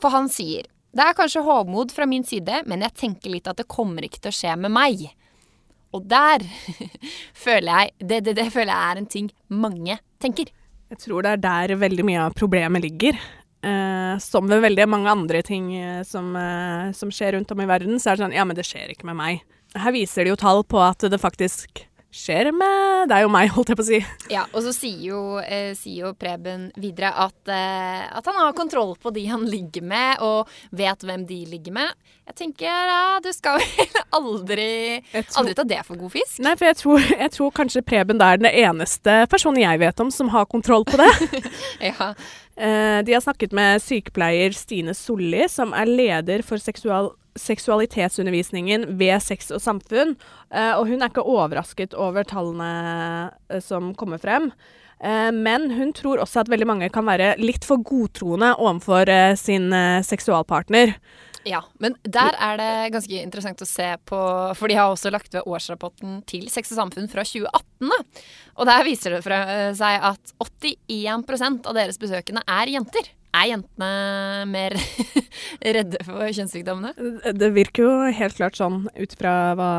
For 0.00 0.14
han 0.14 0.30
sier 0.32 0.68
det 0.92 1.04
er 1.08 1.16
kanskje 1.16 1.40
hovmod 1.46 1.92
fra 1.96 2.04
min 2.04 2.24
side, 2.24 2.66
men 2.68 2.82
jeg 2.84 2.98
tenker 3.00 3.32
litt 3.32 3.46
at 3.48 3.56
det 3.56 3.64
kommer 3.70 4.04
ikke 4.04 4.26
til 4.26 4.32
å 4.32 4.36
skje 4.36 4.56
med 4.60 4.74
meg. 4.74 5.06
Og 5.92 6.08
der 6.08 6.44
føler 7.44 7.70
jeg 7.72 7.92
det, 8.00 8.24
det, 8.26 8.36
det 8.40 8.48
føler 8.52 8.72
jeg 8.72 8.90
er 8.90 9.02
en 9.02 9.12
ting 9.18 9.30
mange 9.48 9.98
tenker. 10.22 10.50
Jeg 10.92 11.00
tror 11.06 11.24
det 11.24 11.36
er 11.36 11.44
der 11.44 11.78
veldig 11.80 12.04
mye 12.04 12.26
av 12.26 12.36
problemet 12.36 12.84
ligger. 12.84 13.16
Eh, 13.62 14.18
som 14.18 14.48
ved 14.50 14.64
veldig 14.64 14.88
mange 14.90 15.10
andre 15.12 15.40
ting 15.46 15.70
eh, 15.78 16.02
som, 16.02 16.34
eh, 16.36 16.90
som 16.98 17.12
skjer 17.14 17.36
rundt 17.36 17.52
om 17.54 17.62
i 17.62 17.68
verden, 17.70 18.00
så 18.02 18.10
er 18.10 18.18
det 18.18 18.24
sånn 18.24 18.34
Ja, 18.34 18.46
men 18.48 18.58
det 18.58 18.66
skjer 18.66 18.90
ikke 18.90 19.06
med 19.06 19.20
meg. 19.20 19.44
Her 19.78 19.94
viser 19.94 20.26
de 20.26 20.32
jo 20.34 20.40
tall 20.40 20.64
på 20.68 20.80
at 20.82 21.06
det 21.08 21.20
faktisk 21.22 21.84
skjer 22.12 22.50
med 22.52 23.08
Det 23.08 23.16
er 23.16 23.22
jo 23.24 23.30
meg, 23.32 23.48
holdt 23.54 23.72
jeg 23.72 23.78
på 23.78 23.84
å 23.84 23.88
si. 23.88 24.00
Ja, 24.32 24.42
og 24.52 24.62
så 24.66 24.72
sier 24.76 25.00
jo, 25.08 25.20
eh, 25.40 25.72
sier 25.78 26.06
jo 26.06 26.12
Preben 26.18 26.68
videre 26.76 27.10
at, 27.24 27.38
eh, 27.48 28.04
at 28.12 28.26
han 28.28 28.36
har 28.38 28.52
kontroll 28.56 28.94
på 29.00 29.12
de 29.16 29.24
han 29.30 29.46
ligger 29.48 29.82
med, 29.82 30.20
og 30.20 30.50
vet 30.76 31.02
hvem 31.08 31.24
de 31.26 31.40
ligger 31.48 31.72
med. 31.72 31.94
Jeg 32.28 32.36
tenker 32.38 32.68
ja, 32.68 33.18
du 33.24 33.30
skal 33.34 33.58
vel 33.58 33.96
aldri, 34.18 34.68
tror- 35.12 35.40
aldri 35.42 35.54
ta 35.58 35.64
det 35.66 35.80
for 35.88 35.96
god 35.98 36.12
fisk. 36.14 36.38
Nei, 36.44 36.54
for 36.60 36.68
jeg 36.68 36.78
tror, 36.82 37.08
jeg 37.24 37.32
tror 37.34 37.50
kanskje 37.56 37.82
Preben 37.88 38.20
er 38.22 38.38
den 38.38 38.50
eneste 38.52 39.22
personen 39.32 39.64
jeg 39.64 39.80
vet 39.82 40.00
om 40.04 40.12
som 40.14 40.30
har 40.36 40.46
kontroll 40.52 40.84
på 40.88 41.00
det. 41.00 41.10
Ja. 41.92 42.12
Eh, 42.56 43.00
de 43.04 43.14
har 43.14 43.20
snakket 43.24 43.52
med 43.56 43.80
sykepleier 43.82 44.52
Stine 44.56 44.94
Solli, 44.94 45.46
som 45.48 45.72
er 45.76 45.88
leder 45.88 46.44
for 46.46 46.60
seksual 46.60 47.14
seksualitetsundervisningen 47.32 48.82
ved 49.00 49.22
Sex 49.24 49.46
og 49.56 49.62
samfunn. 49.64 50.10
Eh, 50.52 50.74
og 50.76 50.84
hun 50.90 51.00
er 51.00 51.08
ikke 51.08 51.24
overrasket 51.24 51.94
over 51.96 52.26
tallene 52.28 52.68
eh, 53.48 53.62
som 53.64 53.94
kommer 53.96 54.20
frem. 54.20 54.52
Men 55.02 55.64
hun 55.74 55.88
tror 55.98 56.20
også 56.22 56.44
at 56.44 56.50
veldig 56.52 56.66
mange 56.68 56.88
kan 56.94 57.02
være 57.02 57.32
litt 57.40 57.64
for 57.66 57.82
godtroende 57.82 58.52
overfor 58.54 59.10
sin 59.34 59.64
seksualpartner. 60.06 60.92
Ja, 61.48 61.62
men 61.82 61.96
der 62.06 62.36
er 62.38 62.58
det 62.60 62.72
ganske 62.94 63.22
interessant 63.22 63.62
å 63.64 63.68
se 63.68 63.88
på, 64.08 64.18
for 64.58 64.70
de 64.70 64.76
har 64.78 64.92
også 64.92 65.10
lagt 65.12 65.34
ved 65.34 65.48
årsrapporten 65.48 66.20
til 66.30 66.46
Sex 66.52 66.70
og 66.74 66.82
samfunn 66.82 67.10
fra 67.10 67.24
2018. 67.26 67.90
Da. 67.90 67.98
Og 68.60 68.68
der 68.68 68.86
viser 68.86 69.16
det 69.16 69.24
fra, 69.26 69.42
eh, 69.50 69.72
seg 69.78 70.06
at 70.12 70.36
81% 70.42 71.66
av 71.66 71.76
deres 71.78 71.98
besøkende 71.98 72.44
er 72.46 72.72
jenter. 72.76 73.10
Er 73.32 73.48
jentene 73.48 74.44
mer 74.50 74.74
redde 75.76 76.02
for 76.04 76.28
kjønnssykdommene? 76.28 77.32
Det 77.32 77.48
virker 77.56 77.86
jo 77.86 77.92
helt 78.12 78.36
klart 78.36 78.58
sånn 78.60 78.84
ut 78.92 79.14
fra 79.16 79.54
hva 79.56 79.70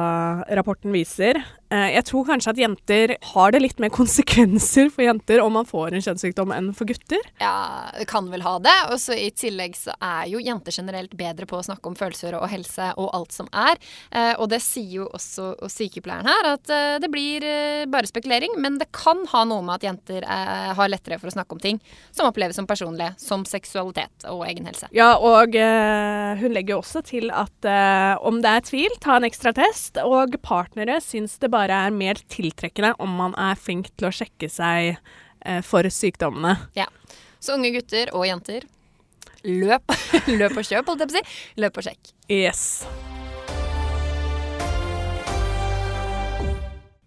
rapporten 0.57 0.95
viser. 0.95 1.37
Eh, 1.73 1.89
jeg 1.95 2.05
tror 2.09 2.27
kanskje 2.27 2.53
at 2.53 2.59
jenter 2.61 3.15
har 3.33 3.53
det 3.53 3.61
litt 3.63 3.79
mer 3.81 3.91
konsekvenser 3.93 4.91
for 4.93 5.05
jenter 5.05 5.41
om 5.41 5.55
man 5.57 5.67
får 5.67 5.95
en 5.95 6.05
kjønnssykdom 6.05 6.53
enn 6.53 6.69
for 6.77 6.89
gutter. 6.89 7.21
Ja, 7.41 7.89
det 7.97 8.05
kan 8.11 8.29
vel 8.31 8.45
ha 8.45 8.57
det. 8.61 8.75
Og 8.93 9.01
så 9.01 9.17
i 9.17 9.29
tillegg 9.33 9.77
så 9.79 9.95
er 9.97 10.27
jo 10.29 10.41
jenter 10.43 10.75
generelt 10.75 11.15
bedre 11.17 11.47
på 11.49 11.57
å 11.57 11.65
snakke 11.65 11.89
om 11.89 11.97
følelser 11.97 12.37
og 12.37 12.45
helse 12.51 12.91
og 13.01 13.09
alt 13.17 13.33
som 13.33 13.49
er. 13.49 13.81
Eh, 14.11 14.33
og 14.37 14.51
det 14.53 14.61
sier 14.63 14.99
jo 15.01 15.09
også 15.13 15.53
sykepleieren 15.71 16.29
her, 16.29 16.51
at 16.53 16.73
eh, 16.73 16.99
det 17.01 17.09
blir 17.13 17.47
bare 17.89 18.09
spekulering. 18.09 18.57
Men 18.61 18.77
det 18.81 18.91
kan 18.93 19.23
ha 19.33 19.43
noe 19.47 19.63
med 19.65 19.79
at 19.79 19.87
jenter 19.87 20.25
har 20.77 20.89
lettere 20.89 21.17
for 21.19 21.29
å 21.29 21.33
snakke 21.33 21.55
om 21.55 21.61
ting 21.61 21.79
som 22.13 22.27
oppleves 22.27 22.55
som 22.57 22.67
personlige, 22.69 23.13
som 23.21 23.43
seksualitet 23.47 24.25
og 24.29 24.43
egen 24.47 24.67
helse. 24.69 24.87
Ja, 24.95 25.15
og 25.17 25.55
hun 25.55 26.55
legger 26.55 26.79
også 26.79 27.03
til 27.05 27.31
at 27.33 27.67
om 28.23 28.41
det 28.43 28.51
er 28.51 28.65
tvil, 28.65 28.97
ta 29.03 29.17
en 29.17 29.27
ekstra 29.27 29.53
test. 29.55 29.99
Og 30.03 30.37
partnere 30.45 30.99
syns 31.03 31.35
det 31.41 31.51
bare 31.53 31.62
bare 31.63 31.85
er 31.87 31.95
mer 31.95 32.19
tiltrekkende 32.31 32.93
om 33.03 33.15
man 33.23 33.37
er 33.39 33.59
flink 33.59 33.91
til 33.97 34.09
å 34.09 34.13
sjekke 34.15 34.51
seg 34.51 34.93
eh, 34.93 35.61
for 35.65 35.87
sykdommene. 35.87 36.57
Ja. 36.79 36.89
Så 37.43 37.57
unge 37.57 37.73
gutter 37.75 38.13
og 38.15 38.27
jenter, 38.27 38.67
løp, 39.43 39.97
løp 40.39 40.59
og 40.59 40.67
kjøp, 40.67 40.91
holdt 40.91 41.03
jeg 41.03 41.09
på 41.09 41.11
å 41.11 41.17
si. 41.17 41.25
Løp 41.63 41.81
og 41.81 41.89
sjekk. 41.89 42.13
Yes. 42.31 42.67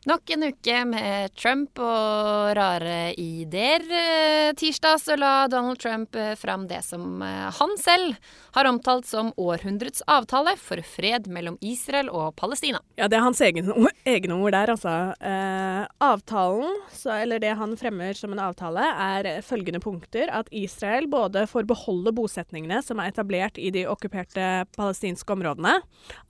Nok 0.06 0.30
en 0.30 0.42
uke 0.42 0.84
med 0.86 1.32
Trump 1.34 1.80
og 1.82 2.52
rare 2.54 3.10
ideer. 3.18 3.82
Eh, 3.90 4.52
tirsdag 4.54 5.00
så 5.02 5.16
la 5.18 5.48
Donald 5.50 5.80
Trump 5.82 6.14
eh, 6.14 6.36
fram 6.38 6.68
det 6.70 6.84
som 6.86 7.24
eh, 7.26 7.48
han 7.50 7.72
selv 7.82 8.14
har 8.54 8.68
omtalt 8.70 9.08
som 9.10 9.32
århundrets 9.36 10.04
avtale 10.06 10.52
for 10.62 10.78
fred 10.86 11.26
mellom 11.26 11.56
Israel 11.58 12.06
og 12.14 12.36
Palestina. 12.38 12.78
Ja, 12.94 13.08
det 13.10 13.18
er 13.18 13.24
hans 13.24 13.42
egne 13.42 13.74
ord, 13.74 13.98
egne 14.06 14.36
ord 14.38 14.54
der, 14.54 14.70
altså. 14.76 14.92
Eh, 15.18 15.80
avtalen, 15.98 16.78
så, 16.94 17.10
eller 17.16 17.42
det 17.42 17.56
han 17.58 17.74
fremmer 17.74 18.14
som 18.14 18.30
en 18.36 18.44
avtale, 18.46 18.86
er 18.86 19.42
følgende 19.42 19.82
punkter. 19.82 20.30
At 20.30 20.46
Israel 20.54 21.10
både 21.10 21.48
får 21.50 21.66
beholde 21.66 22.14
bosetningene 22.14 22.78
som 22.86 23.02
er 23.02 23.10
etablert 23.10 23.58
i 23.58 23.74
de 23.74 23.88
okkuperte 23.90 24.68
palestinske 24.78 25.34
områdene. 25.34 25.80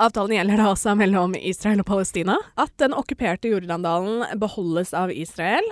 Avtalen 0.00 0.38
gjelder 0.38 0.64
da 0.64 0.73
altså 0.73 0.97
mellom 0.97 1.37
Israel 1.37 1.85
og 1.85 1.90
Palestina. 1.92 2.40
At 2.56 2.73
den 2.80 2.97
okkuperte 2.97 3.52
jorden 3.52 3.66
Jordandalen 3.67 4.39
beholdes 4.39 4.95
av 4.95 5.11
Israel, 5.11 5.67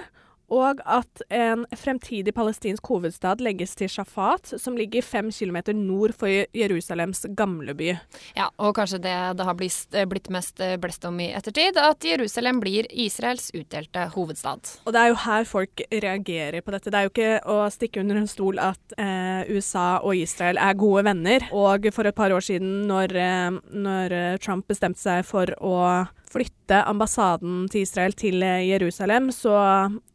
og 0.53 0.81
at 0.85 1.23
en 1.33 1.63
fremtidig 1.79 2.35
palestinsk 2.37 2.85
hovedstad 2.91 3.41
legges 3.43 3.73
til 3.79 3.89
Shafat, 3.89 4.51
som 4.61 4.77
ligger 4.77 5.03
fem 5.03 5.31
kilometer 5.33 5.73
nord 5.73 6.13
for 6.19 6.29
Jerusalems 6.29 7.25
gamleby. 7.39 7.95
Ja, 8.37 8.51
og 8.59 8.75
kanskje 8.77 9.01
det 9.07 9.15
det 9.39 9.47
har 9.47 9.57
blitt 9.57 10.29
mest 10.35 10.61
blest 10.83 11.07
om 11.09 11.17
i 11.23 11.31
ettertid, 11.35 11.79
at 11.81 12.05
Jerusalem 12.05 12.61
blir 12.61 12.91
Israels 12.91 13.49
utdelte 13.55 14.09
hovedstad. 14.13 14.75
Og 14.85 14.93
det 14.93 15.01
er 15.01 15.13
jo 15.13 15.23
her 15.25 15.49
folk 15.49 15.85
reagerer 15.91 16.61
på 16.61 16.75
dette. 16.75 16.93
Det 16.93 17.01
er 17.01 17.09
jo 17.09 17.15
ikke 17.15 17.55
å 17.55 17.59
stikke 17.73 18.03
under 18.05 18.21
en 18.21 18.29
stol 18.31 18.61
at 18.61 18.99
eh, 18.99 19.49
USA 19.55 20.03
og 20.03 20.19
Israel 20.19 20.61
er 20.61 20.77
gode 20.77 21.07
venner. 21.09 21.49
Og 21.57 21.89
for 21.95 22.11
et 22.11 22.19
par 22.19 22.35
år 22.37 22.45
siden, 22.45 22.85
når, 22.91 23.17
eh, 23.17 23.63
når 23.73 24.19
Trump 24.45 24.69
bestemte 24.69 25.01
seg 25.01 25.25
for 25.25 25.57
å 25.65 26.05
flytte 26.35 26.81
ambassaden 26.88 27.64
til 27.73 27.85
Israel 27.85 28.14
til 28.19 28.43
eh, 28.43 28.64
Jerusalem, 28.69 29.31
så, 29.35 29.55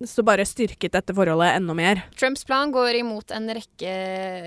så, 0.04 0.26
bare 0.28 0.46
styrket 0.48 0.94
dette 0.96 1.16
forholdet 1.16 1.56
enda 1.58 1.76
mer. 1.78 2.04
Trumps 2.20 2.46
plan 2.48 2.74
går 2.76 3.00
imot 3.00 3.34
en 3.36 3.50
rekke 3.56 3.94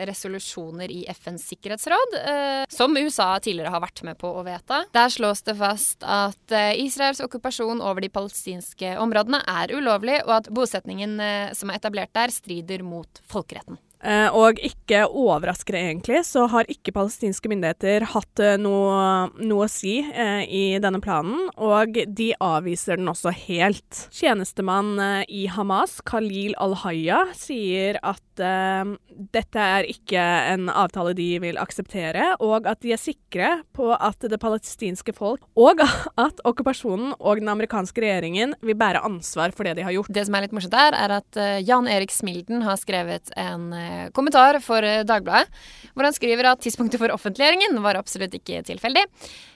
resolusjoner 0.09 0.93
i 0.93 1.03
FNs 1.13 1.47
sikkerhetsråd, 1.53 2.19
eh, 2.21 2.65
som 2.73 2.97
USA 2.99 3.31
tidligere 3.43 3.73
har 3.75 3.85
vært 3.85 4.05
med 4.07 4.21
på 4.21 4.31
å 4.31 4.45
vedta. 4.47 4.83
Der 4.95 5.13
slås 5.13 5.45
det 5.47 5.57
fast 5.61 6.05
at 6.05 6.57
eh, 6.57 6.75
Israels 6.85 7.23
okkupasjon 7.25 7.83
over 7.83 8.05
de 8.05 8.13
palestinske 8.13 8.97
områdene 9.01 9.43
er 9.49 9.73
ulovlig, 9.77 10.21
og 10.27 10.37
at 10.43 10.53
bosetningen 10.53 11.17
eh, 11.23 11.55
som 11.57 11.73
er 11.73 11.81
etablert 11.81 12.13
der, 12.17 12.35
strider 12.35 12.85
mot 12.87 13.23
folkeretten. 13.31 13.81
Eh, 14.03 14.35
og 14.35 14.59
ikke 14.59 15.05
overraskende, 15.07 15.79
egentlig, 15.79 16.25
så 16.27 16.49
har 16.51 16.67
ikke 16.71 16.95
palestinske 16.97 17.47
myndigheter 17.51 18.03
hatt 18.11 18.43
eh, 18.43 18.57
noe, 18.59 19.29
noe, 19.39 19.69
å 19.69 19.71
si 19.71 20.01
eh, 20.03 20.43
i 20.43 20.63
denne 20.83 20.99
planen, 21.03 21.47
og 21.55 21.95
de 22.11 22.33
avviser 22.43 22.99
den 22.99 23.11
også 23.13 23.31
helt. 23.45 24.07
Tjenestemann 24.11 24.97
eh, 24.99 25.23
i 25.31 25.45
Hamas, 25.53 26.01
Khalil 26.09 26.57
al-Haya, 26.63 27.21
sier 27.39 28.01
at 28.03 28.43
eh, 28.43 28.91
dette 29.37 29.69
er 29.77 29.87
ikke 29.87 30.25
en 30.51 30.67
avtale 30.73 31.15
de 31.15 31.29
vil 31.45 31.61
akseptere, 31.63 32.33
og 32.43 32.67
at 32.67 32.83
de 32.83 32.97
er 32.97 33.01
sikre 33.01 33.53
på 33.77 33.93
at 33.95 34.27
det 34.27 34.41
palestinske 34.43 35.15
folk 35.15 35.47
og 35.55 35.79
at 36.27 36.43
okkupasjonen 36.49 37.15
og 37.21 37.39
den 37.39 37.53
amerikanske 37.53 38.03
regjeringen 38.03 38.57
vil 38.67 38.79
bære 38.79 39.05
ansvar 39.07 39.55
for 39.55 39.69
det 39.69 39.77
de 39.79 39.87
har 39.87 39.95
gjort. 39.95 40.11
Det 40.11 40.27
som 40.27 40.35
er 40.35 40.49
litt 40.49 40.59
morsomt 40.59 40.75
der, 40.75 40.99
er 40.99 41.19
at 41.21 41.41
Jan 41.63 41.87
Erik 41.91 42.11
Smilden 42.15 42.65
har 42.67 42.81
skrevet 42.81 43.31
en 43.39 43.71
kommentar 44.17 44.59
for 44.65 44.85
eh, 44.87 45.03
Dagbladet, 45.07 45.51
hvor 45.93 46.07
han 46.07 46.15
skriver 46.17 46.49
at 46.51 46.63
tidspunktet 46.65 47.01
for 47.03 47.13
offentliggjøringen 47.15 47.79
var 47.85 47.99
absolutt 48.01 48.35
ikke 48.39 48.63
tilfeldig. 48.67 49.05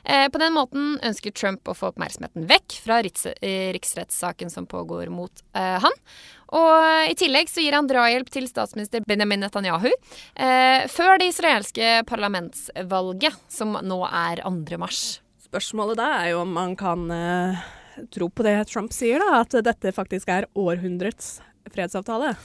Eh, 0.04 0.26
på 0.32 0.40
den 0.42 0.54
måten 0.56 0.96
ønsker 1.06 1.34
Trump 1.36 1.68
å 1.68 1.76
få 1.76 1.90
oppmerksomheten 1.92 2.48
vekk 2.50 2.78
fra 2.84 3.00
eh, 3.02 3.70
riksrettssaken 3.76 4.52
som 4.52 4.68
pågår 4.70 5.10
mot 5.12 5.44
han. 5.56 5.94
Og 6.56 7.10
i 7.10 7.14
tillegg 7.18 7.48
så 7.50 7.62
gir 7.64 7.74
han 7.74 7.88
drahjelp 7.90 8.28
til 8.30 8.46
statsminister 8.46 9.02
Benjamin 9.08 9.40
Netanyahu 9.42 9.88
før 10.92 11.18
det 11.18 11.32
israelske 11.32 12.04
parlamentsvalget, 12.06 13.34
som 13.50 13.74
nå 13.82 13.98
er 14.06 14.44
2. 14.44 14.78
mars. 14.78 15.00
Spørsmålet 15.42 15.98
da 15.98 16.06
er 16.20 16.30
jo 16.34 16.44
om 16.44 16.54
man 16.54 16.76
kan 16.78 17.08
tro 18.14 18.30
på 18.30 18.46
det 18.46 18.60
Trump 18.70 18.94
sier, 18.94 19.22
da, 19.22 19.42
at 19.42 19.58
dette 19.66 19.94
faktisk 19.96 20.30
er 20.30 20.46
århundrets 20.54 21.40
fredsavtale. 21.74 22.36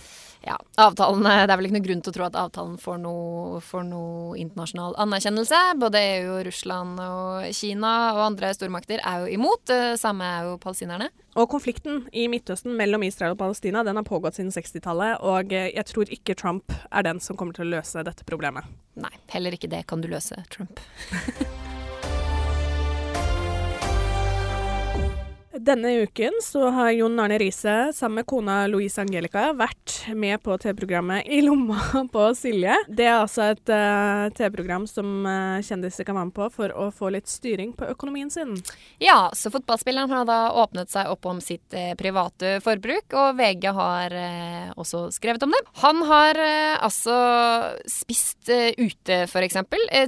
Ja, 0.42 0.58
avtalen, 0.82 1.22
Det 1.24 1.54
er 1.54 1.58
vel 1.60 1.68
ikke 1.68 1.78
noe 1.78 1.86
grunn 1.86 2.02
til 2.02 2.12
å 2.12 2.16
tro 2.16 2.26
at 2.26 2.38
avtalen 2.40 2.78
får 2.82 2.98
noe, 3.04 3.60
får 3.62 3.84
noe 3.86 4.40
internasjonal 4.42 4.96
anerkjennelse. 5.04 5.60
Både 5.82 6.02
EU, 6.02 6.40
Russland 6.48 7.02
og 7.04 7.46
Kina 7.54 7.94
og 8.16 8.24
andre 8.32 8.50
stormakter 8.58 9.04
er 9.06 9.22
jo 9.22 9.38
imot. 9.38 9.68
Det 9.70 10.00
samme 10.02 10.26
er 10.26 10.50
jo 10.50 10.58
palestinerne. 10.64 11.12
Og 11.38 11.48
konflikten 11.54 12.08
i 12.12 12.26
Midtøsten 12.32 12.74
mellom 12.76 13.06
Israel 13.06 13.38
og 13.38 13.42
Palestina 13.44 13.86
den 13.88 14.02
har 14.02 14.08
pågått 14.08 14.40
siden 14.40 14.52
60-tallet, 14.52 15.22
og 15.22 15.54
jeg 15.54 15.88
tror 15.88 16.10
ikke 16.12 16.36
Trump 16.36 16.74
er 16.90 17.08
den 17.08 17.22
som 17.24 17.38
kommer 17.40 17.56
til 17.56 17.70
å 17.70 17.78
løse 17.78 18.04
dette 18.04 18.28
problemet. 18.28 18.66
Nei, 19.00 19.14
heller 19.32 19.56
ikke 19.56 19.72
det 19.72 19.86
kan 19.88 20.02
du 20.02 20.10
løse, 20.12 20.42
Trump. 20.52 20.82
Denne 25.62 25.92
uken 26.02 26.32
så 26.44 26.70
har 26.70 26.90
Jon 26.92 27.20
Arne 27.20 27.38
Riise 27.38 27.94
sammen 27.94 28.16
med 28.16 28.26
kona 28.26 28.64
Louise 28.68 29.02
Angelica 29.02 29.52
vært 29.54 30.08
med 30.18 30.42
på 30.42 30.56
TV-programmet 30.58 31.28
I 31.30 31.42
lomma 31.46 31.78
på 32.14 32.24
Silje. 32.34 32.74
Det 32.90 33.06
er 33.06 33.20
altså 33.20 33.52
et 33.52 33.70
uh, 33.70 34.32
TV-program 34.34 34.88
som 34.90 35.28
uh, 35.28 35.62
kjendiser 35.62 36.08
kan 36.08 36.18
være 36.18 36.30
med 36.32 36.36
på 36.40 36.48
for 36.56 36.74
å 36.74 36.88
få 36.96 37.12
litt 37.14 37.30
styring 37.30 37.76
på 37.78 37.86
økonomien 37.94 38.32
sin. 38.34 38.56
Ja, 38.98 39.30
så 39.38 39.52
fotballspilleren 39.54 40.10
har 40.10 40.26
da 40.26 40.40
åpnet 40.64 40.90
seg 40.90 41.12
opp 41.14 41.30
om 41.30 41.44
sitt 41.46 41.78
uh, 41.78 41.94
private 42.00 42.56
forbruk, 42.66 43.14
og 43.14 43.38
VG 43.38 43.70
har 43.78 44.18
også 44.82 45.04
skrevet 45.14 45.46
om 45.46 45.54
det. 45.54 45.62
Han 45.84 46.02
har 46.10 46.38
altså 46.82 47.14
spist 47.90 48.50
ute, 48.50 49.22
f.eks. 49.28 49.60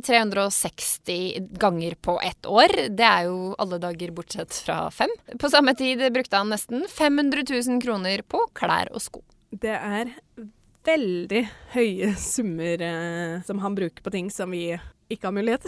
360 0.07 1.53
ganger 1.61 1.95
på 2.01 2.17
ett 2.25 2.49
år. 2.49 2.73
Det 2.89 3.05
er 3.05 3.29
jo 3.29 3.53
alle 3.61 3.77
dager 3.83 4.13
bortsett 4.15 4.57
fra 4.65 4.87
fem. 4.93 5.13
På 5.43 5.49
samme 5.49 5.73
tid 5.75 5.99
brukte 6.13 6.39
han 6.39 6.47
nesten 6.53 6.85
500 6.87 7.43
000 7.67 7.81
kroner 7.83 8.21
på 8.23 8.39
klær 8.55 8.87
og 8.95 9.01
sko. 9.03 9.19
Det 9.51 9.73
er 9.75 10.13
veldig 10.87 11.41
høye 11.73 12.13
summer 12.15 12.79
eh, 12.87 13.41
som 13.43 13.59
han 13.59 13.75
bruker 13.75 14.05
på 14.05 14.13
ting 14.13 14.29
som 14.31 14.55
vi 14.55 14.69
ikke 15.11 15.27
har 15.27 15.35
mulighet. 15.35 15.67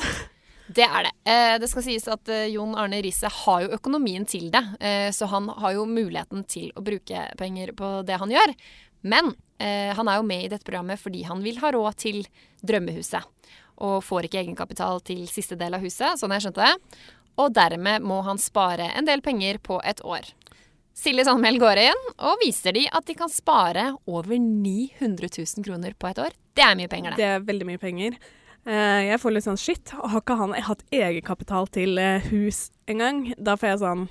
Det 0.80 0.86
er 0.88 1.10
det. 1.10 1.12
Eh, 1.28 1.56
det 1.60 1.68
skal 1.68 1.84
sies 1.90 2.08
at 2.08 2.32
eh, 2.32 2.48
Jon 2.54 2.72
Arne 2.80 3.02
Riise 3.04 3.28
har 3.42 3.66
jo 3.66 3.74
økonomien 3.76 4.24
til 4.24 4.48
det. 4.54 4.64
Eh, 4.80 5.10
så 5.12 5.28
han 5.30 5.52
har 5.52 5.76
jo 5.76 5.84
muligheten 5.90 6.48
til 6.48 6.72
å 6.72 6.86
bruke 6.86 7.28
penger 7.36 7.76
på 7.76 7.92
det 8.08 8.22
han 8.24 8.32
gjør. 8.32 8.56
Men 9.06 9.36
han 9.56 10.10
er 10.12 10.18
jo 10.18 10.26
med 10.28 10.42
i 10.44 10.48
dette 10.52 10.66
programmet 10.68 11.00
fordi 11.00 11.22
han 11.24 11.40
vil 11.40 11.62
ha 11.62 11.70
råd 11.72 11.96
til 12.02 12.18
drømmehuset. 12.68 13.24
Og 13.86 14.02
får 14.04 14.28
ikke 14.28 14.42
egenkapital 14.42 15.00
til 15.06 15.22
siste 15.32 15.56
del 15.56 15.78
av 15.78 15.86
huset, 15.86 16.20
sånn 16.20 16.34
jeg 16.36 16.44
skjønte 16.44 16.66
det 16.66 17.06
og 17.36 17.54
dermed 17.56 18.06
må 18.06 18.22
han 18.26 18.40
spare 18.42 18.92
en 18.96 19.08
del 19.08 19.24
penger 19.26 19.60
på 19.64 19.82
et 19.84 20.02
år. 20.06 20.32
Silje 20.96 21.26
Sandmæl 21.28 21.60
går 21.60 21.82
igjen 21.82 22.06
og 22.24 22.40
viser 22.40 22.76
de 22.78 22.86
at 22.88 23.04
de 23.08 23.18
kan 23.20 23.32
spare 23.32 23.90
over 24.08 24.38
900 24.40 25.28
000 25.28 25.66
kroner 25.68 25.96
på 26.00 26.08
et 26.08 26.22
år. 26.24 26.36
Det 26.56 26.64
er 26.64 26.78
mye 26.80 26.92
penger, 26.92 27.12
det. 27.12 27.20
Det 27.20 27.32
er 27.34 27.48
veldig 27.50 27.68
mye 27.68 27.82
penger. 27.82 28.16
Eh, 28.66 29.02
jeg 29.12 29.20
får 29.22 29.36
litt 29.36 29.46
sånn 29.46 29.60
shit, 29.60 29.92
har 29.92 30.22
ikke 30.22 30.38
han 30.40 30.56
hatt 30.66 30.86
egenkapital 30.96 31.68
til 31.76 32.00
eh, 32.02 32.24
hus 32.32 32.70
engang? 32.90 33.28
Da 33.38 33.54
får 33.60 33.74
jeg 33.74 33.82
sånn 33.84 34.08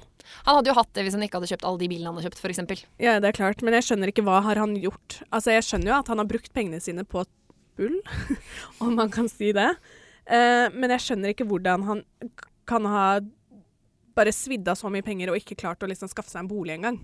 Han 0.46 0.58
hadde 0.58 0.70
jo 0.70 0.76
hatt 0.78 0.92
det 0.94 1.02
hvis 1.06 1.16
han 1.16 1.24
ikke 1.26 1.40
hadde 1.40 1.50
kjøpt 1.50 1.66
alle 1.66 1.80
de 1.80 1.88
bilene 1.90 2.12
han 2.12 2.20
har 2.20 2.28
kjøpt, 2.28 2.44
f.eks. 2.44 2.84
Ja, 3.02 3.16
det 3.18 3.32
er 3.32 3.40
klart, 3.40 3.64
men 3.64 3.74
jeg 3.76 3.88
skjønner 3.88 4.12
ikke 4.12 4.24
hva 4.28 4.38
har 4.44 4.60
han 4.60 4.76
gjort. 4.78 5.18
Altså, 5.30 5.56
jeg 5.56 5.66
skjønner 5.66 5.90
jo 5.90 5.98
at 5.98 6.12
han 6.12 6.22
har 6.22 6.30
brukt 6.30 6.52
pengene 6.54 6.84
sine 6.84 7.04
på 7.08 7.24
bull, 7.80 7.98
om 8.84 8.94
man 9.00 9.10
kan 9.12 9.28
si 9.32 9.50
det. 9.56 9.72
Eh, 10.24 10.68
men 10.76 10.94
jeg 10.94 11.06
skjønner 11.08 11.34
ikke 11.34 11.48
hvordan 11.48 11.88
han 11.88 12.04
kan 12.66 12.86
ha 12.90 13.08
bare 14.14 14.32
svidd 14.32 14.68
av 14.70 14.78
så 14.78 14.90
mye 14.92 15.04
penger 15.04 15.32
og 15.32 15.40
ikke 15.40 15.58
klart 15.58 15.82
å 15.82 15.90
liksom 15.90 16.10
skaffe 16.10 16.30
seg 16.30 16.44
en 16.44 16.50
bolig 16.50 16.76
engang. 16.76 17.02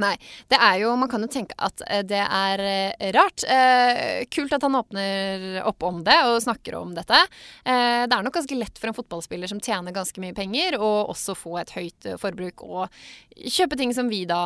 Nei. 0.00 0.14
Det 0.48 0.56
er 0.56 0.78
jo 0.80 0.94
Man 0.96 1.10
kan 1.12 1.20
jo 1.20 1.28
tenke 1.30 1.56
at 1.60 1.82
eh, 1.84 2.00
det 2.08 2.20
er 2.22 2.62
eh, 2.64 3.10
rart. 3.14 3.44
Eh, 3.44 4.24
kult 4.32 4.54
at 4.56 4.64
han 4.64 4.78
åpner 4.78 5.60
opp 5.68 5.84
om 5.84 6.00
det 6.06 6.16
og 6.30 6.40
snakker 6.44 6.78
om 6.78 6.94
dette. 6.96 7.18
Eh, 7.64 8.04
det 8.08 8.16
er 8.16 8.24
nok 8.24 8.38
ganske 8.38 8.56
lett 8.56 8.80
for 8.80 8.88
en 8.88 8.96
fotballspiller 8.96 9.52
som 9.52 9.60
tjener 9.62 9.94
ganske 9.94 10.24
mye 10.24 10.36
penger, 10.36 10.78
og 10.80 11.12
også 11.12 11.36
få 11.36 11.58
et 11.60 11.74
høyt 11.76 12.08
eh, 12.08 12.18
forbruk 12.20 12.64
og 12.64 13.04
kjøpe 13.36 13.78
ting 13.80 13.92
som 13.96 14.08
vi 14.12 14.24
da 14.28 14.40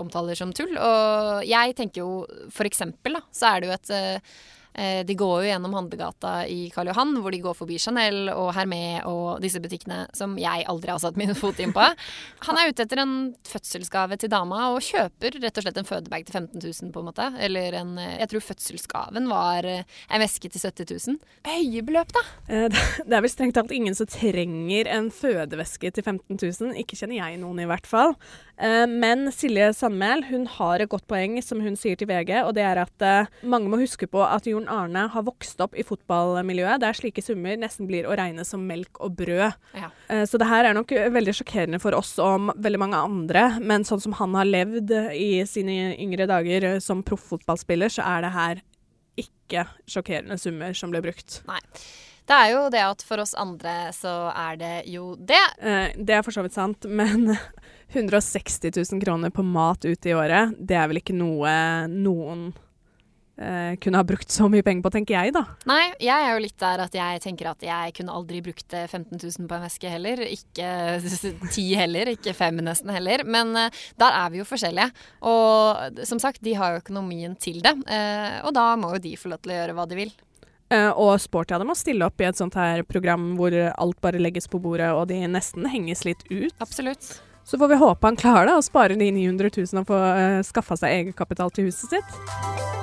omtaler 0.00 0.38
som 0.38 0.54
tull. 0.54 0.76
Og 0.78 1.44
jeg 1.50 1.76
tenker 1.78 2.04
jo 2.04 2.48
for 2.54 2.70
eksempel, 2.70 3.18
da, 3.18 3.26
så 3.34 3.54
er 3.54 3.60
det 3.60 3.70
jo 3.70 3.76
et 3.80 3.94
Eh, 4.00 4.38
de 4.80 5.14
går 5.18 5.42
jo 5.42 5.48
gjennom 5.50 5.74
handlegata 5.76 6.34
i 6.48 6.70
Karl 6.72 6.90
Johan, 6.90 7.14
hvor 7.20 7.34
de 7.34 7.42
går 7.44 7.56
forbi 7.58 7.78
Chanel 7.80 8.30
og 8.32 8.52
Hermé 8.56 9.00
og 9.08 9.40
disse 9.42 9.60
butikkene 9.62 10.04
som 10.16 10.36
jeg 10.40 10.64
aldri 10.70 10.92
har 10.92 11.00
satt 11.02 11.18
min 11.20 11.34
fot 11.42 11.60
inn 11.62 11.74
på. 11.76 11.84
Han 12.46 12.58
er 12.60 12.70
ute 12.70 12.84
etter 12.86 13.02
en 13.02 13.14
fødselsgave 13.46 14.18
til 14.20 14.32
dama 14.32 14.70
og 14.74 14.82
kjøper 14.84 15.38
rett 15.42 15.60
og 15.60 15.66
slett 15.66 15.80
en 15.80 15.88
fødebag 15.88 16.26
til 16.26 16.36
15 16.38 16.60
000, 16.60 16.92
på 16.94 17.02
en 17.02 17.08
måte. 17.10 17.28
Eller 17.40 17.76
en 17.80 17.96
Jeg 18.00 18.30
tror 18.32 18.46
fødselsgaven 18.50 19.28
var 19.30 19.66
eh, 19.68 19.86
en 20.10 20.22
veske 20.22 20.50
til 20.50 20.62
70 20.62 21.08
000. 21.08 21.18
Høye 21.48 21.84
beløp, 21.86 22.14
da! 22.16 22.24
Eh, 22.48 22.68
det 23.08 23.16
er 23.16 23.24
vel 23.24 23.32
strengt 23.32 23.58
talt 23.58 23.74
ingen 23.74 23.96
som 23.96 24.08
trenger 24.10 24.90
en 24.90 25.10
fødeveske 25.14 25.92
til 25.96 26.06
15 26.06 26.38
000. 26.38 26.78
Ikke 26.82 26.98
kjenner 26.98 27.20
jeg 27.20 27.40
noen, 27.42 27.62
i 27.62 27.68
hvert 27.70 27.88
fall. 27.88 28.16
Men 28.60 29.30
Silje 29.32 29.70
Sandmæl 29.72 30.26
hun 30.28 30.42
har 30.58 30.82
et 30.82 30.90
godt 30.92 31.06
poeng, 31.08 31.38
som 31.40 31.62
hun 31.64 31.78
sier 31.80 31.96
til 31.96 32.10
VG, 32.10 32.42
og 32.44 32.50
det 32.58 32.66
er 32.68 32.82
at 32.82 33.04
mange 33.40 33.70
må 33.72 33.78
huske 33.80 34.04
på 34.04 34.20
at 34.20 34.44
Arne 34.70 35.06
har 35.12 35.26
vokst 35.26 35.60
opp 35.64 35.76
i 35.78 35.84
fotballmiljøet 35.86 36.82
der 36.82 36.96
slike 36.96 37.24
summer 37.24 37.58
nesten 37.60 37.88
blir 37.90 38.08
å 38.08 38.16
regne 38.18 38.44
som 38.46 38.64
melk 38.68 39.00
og 39.02 39.16
brød. 39.18 39.56
Ja. 39.76 39.90
Eh, 40.08 40.24
så 40.28 40.40
det 40.40 40.50
her 40.50 40.68
er 40.68 40.76
nok 40.76 40.92
veldig 40.92 41.36
sjokkerende 41.40 41.80
for 41.82 41.96
oss 41.98 42.16
og 42.22 42.52
veldig 42.56 42.82
mange 42.82 43.00
andre, 43.10 43.46
men 43.60 43.86
sånn 43.88 44.02
som 44.02 44.16
han 44.20 44.36
har 44.38 44.48
levd 44.48 44.94
i 45.16 45.32
sine 45.48 45.94
yngre 45.96 46.28
dager 46.30 46.72
som 46.84 47.04
profffotballspiller, 47.06 47.92
så 47.92 48.06
er 48.06 48.26
det 48.26 48.34
her 48.36 48.62
ikke 49.20 49.66
sjokkerende 49.90 50.38
summer 50.40 50.76
som 50.76 50.92
ble 50.92 51.02
brukt. 51.04 51.42
Nei. 51.50 51.60
Det 52.30 52.36
er 52.36 52.52
jo 52.52 52.66
det 52.70 52.82
at 52.84 53.02
for 53.02 53.18
oss 53.22 53.32
andre 53.34 53.90
så 53.96 54.30
er 54.30 54.58
det 54.60 54.74
jo 54.92 55.16
det. 55.18 55.42
Eh, 55.58 55.96
det 55.98 56.14
er 56.14 56.22
for 56.22 56.34
så 56.34 56.44
vidt 56.46 56.54
sant, 56.54 56.86
men 57.00 57.32
160 57.90 58.70
000 58.76 59.02
kroner 59.02 59.34
på 59.34 59.42
mat 59.42 59.84
ute 59.84 60.12
i 60.12 60.14
året, 60.14 60.54
det 60.58 60.78
er 60.78 60.90
vel 60.90 61.00
ikke 61.02 61.16
noe 61.16 61.50
noen 61.90 62.52
eh, 63.40 63.76
kunne 63.80 64.00
ha 64.00 64.06
brukt 64.06 64.30
så 64.30 64.48
mye 64.52 64.64
penger 64.66 64.84
på, 64.84 64.92
tenker 64.94 65.16
jeg, 65.16 65.34
da. 65.36 65.44
Nei, 65.68 65.82
jeg 66.02 66.14
er 66.14 66.34
jo 66.34 66.42
litt 66.44 66.56
der 66.60 66.84
at 66.84 66.96
jeg 66.96 67.22
tenker 67.24 67.50
at 67.52 67.64
jeg 67.64 67.94
kunne 67.96 68.14
aldri 68.16 68.42
brukt 68.44 68.76
15 68.76 69.04
eh, 69.16 69.26
000 69.26 69.50
på 69.50 69.58
en 69.58 69.66
veske 69.66 69.92
heller. 69.92 70.24
Ikke 70.28 70.70
10 71.56 71.68
heller, 71.80 72.12
ikke 72.14 72.34
5 72.36 72.62
nesten 72.66 72.94
heller. 72.94 73.24
Men 73.24 73.54
eh, 73.58 73.84
der 74.00 74.18
er 74.22 74.32
vi 74.32 74.42
jo 74.42 74.48
forskjellige. 74.48 74.90
Og 75.30 76.02
som 76.08 76.22
sagt, 76.22 76.42
de 76.44 76.56
har 76.58 76.74
jo 76.74 76.82
økonomien 76.84 77.36
til 77.40 77.62
det. 77.64 77.76
Eh, 77.90 78.40
og 78.44 78.54
da 78.56 78.72
må 78.80 78.94
jo 78.96 79.04
de 79.08 79.16
få 79.20 79.32
lov 79.32 79.42
til 79.44 79.54
å 79.54 79.60
gjøre 79.60 79.78
hva 79.78 79.88
de 79.90 80.02
vil. 80.04 80.12
Uh, 80.70 80.92
og 80.94 81.16
Sporty 81.18 81.56
av 81.56 81.64
dem 81.64 81.72
å 81.72 81.74
stille 81.74 82.06
opp 82.06 82.22
i 82.22 82.28
et 82.28 82.38
sånt 82.38 82.54
her 82.54 82.84
program 82.86 83.32
hvor 83.34 83.50
alt 83.50 83.98
bare 84.04 84.20
legges 84.22 84.46
på 84.46 84.60
bordet 84.62 84.92
og 84.94 85.08
de 85.10 85.18
nesten 85.26 85.66
henges 85.66 86.04
litt 86.06 86.22
ut. 86.30 86.54
Absolutt. 86.62 87.16
Så 87.42 87.58
får 87.58 87.72
vi 87.72 87.80
håpe 87.80 88.06
han 88.06 88.20
klarer 88.20 88.46
det, 88.46 88.58
og 88.60 88.62
sparer 88.62 88.94
de 88.94 89.10
900 89.10 89.50
000 89.56 89.82
og 89.82 89.90
får 89.90 90.04
uh, 90.06 90.42
skaffa 90.46 90.78
seg 90.78 91.00
egenkapital 91.00 91.50
til 91.50 91.66
huset 91.72 91.98
sitt. 91.98 92.78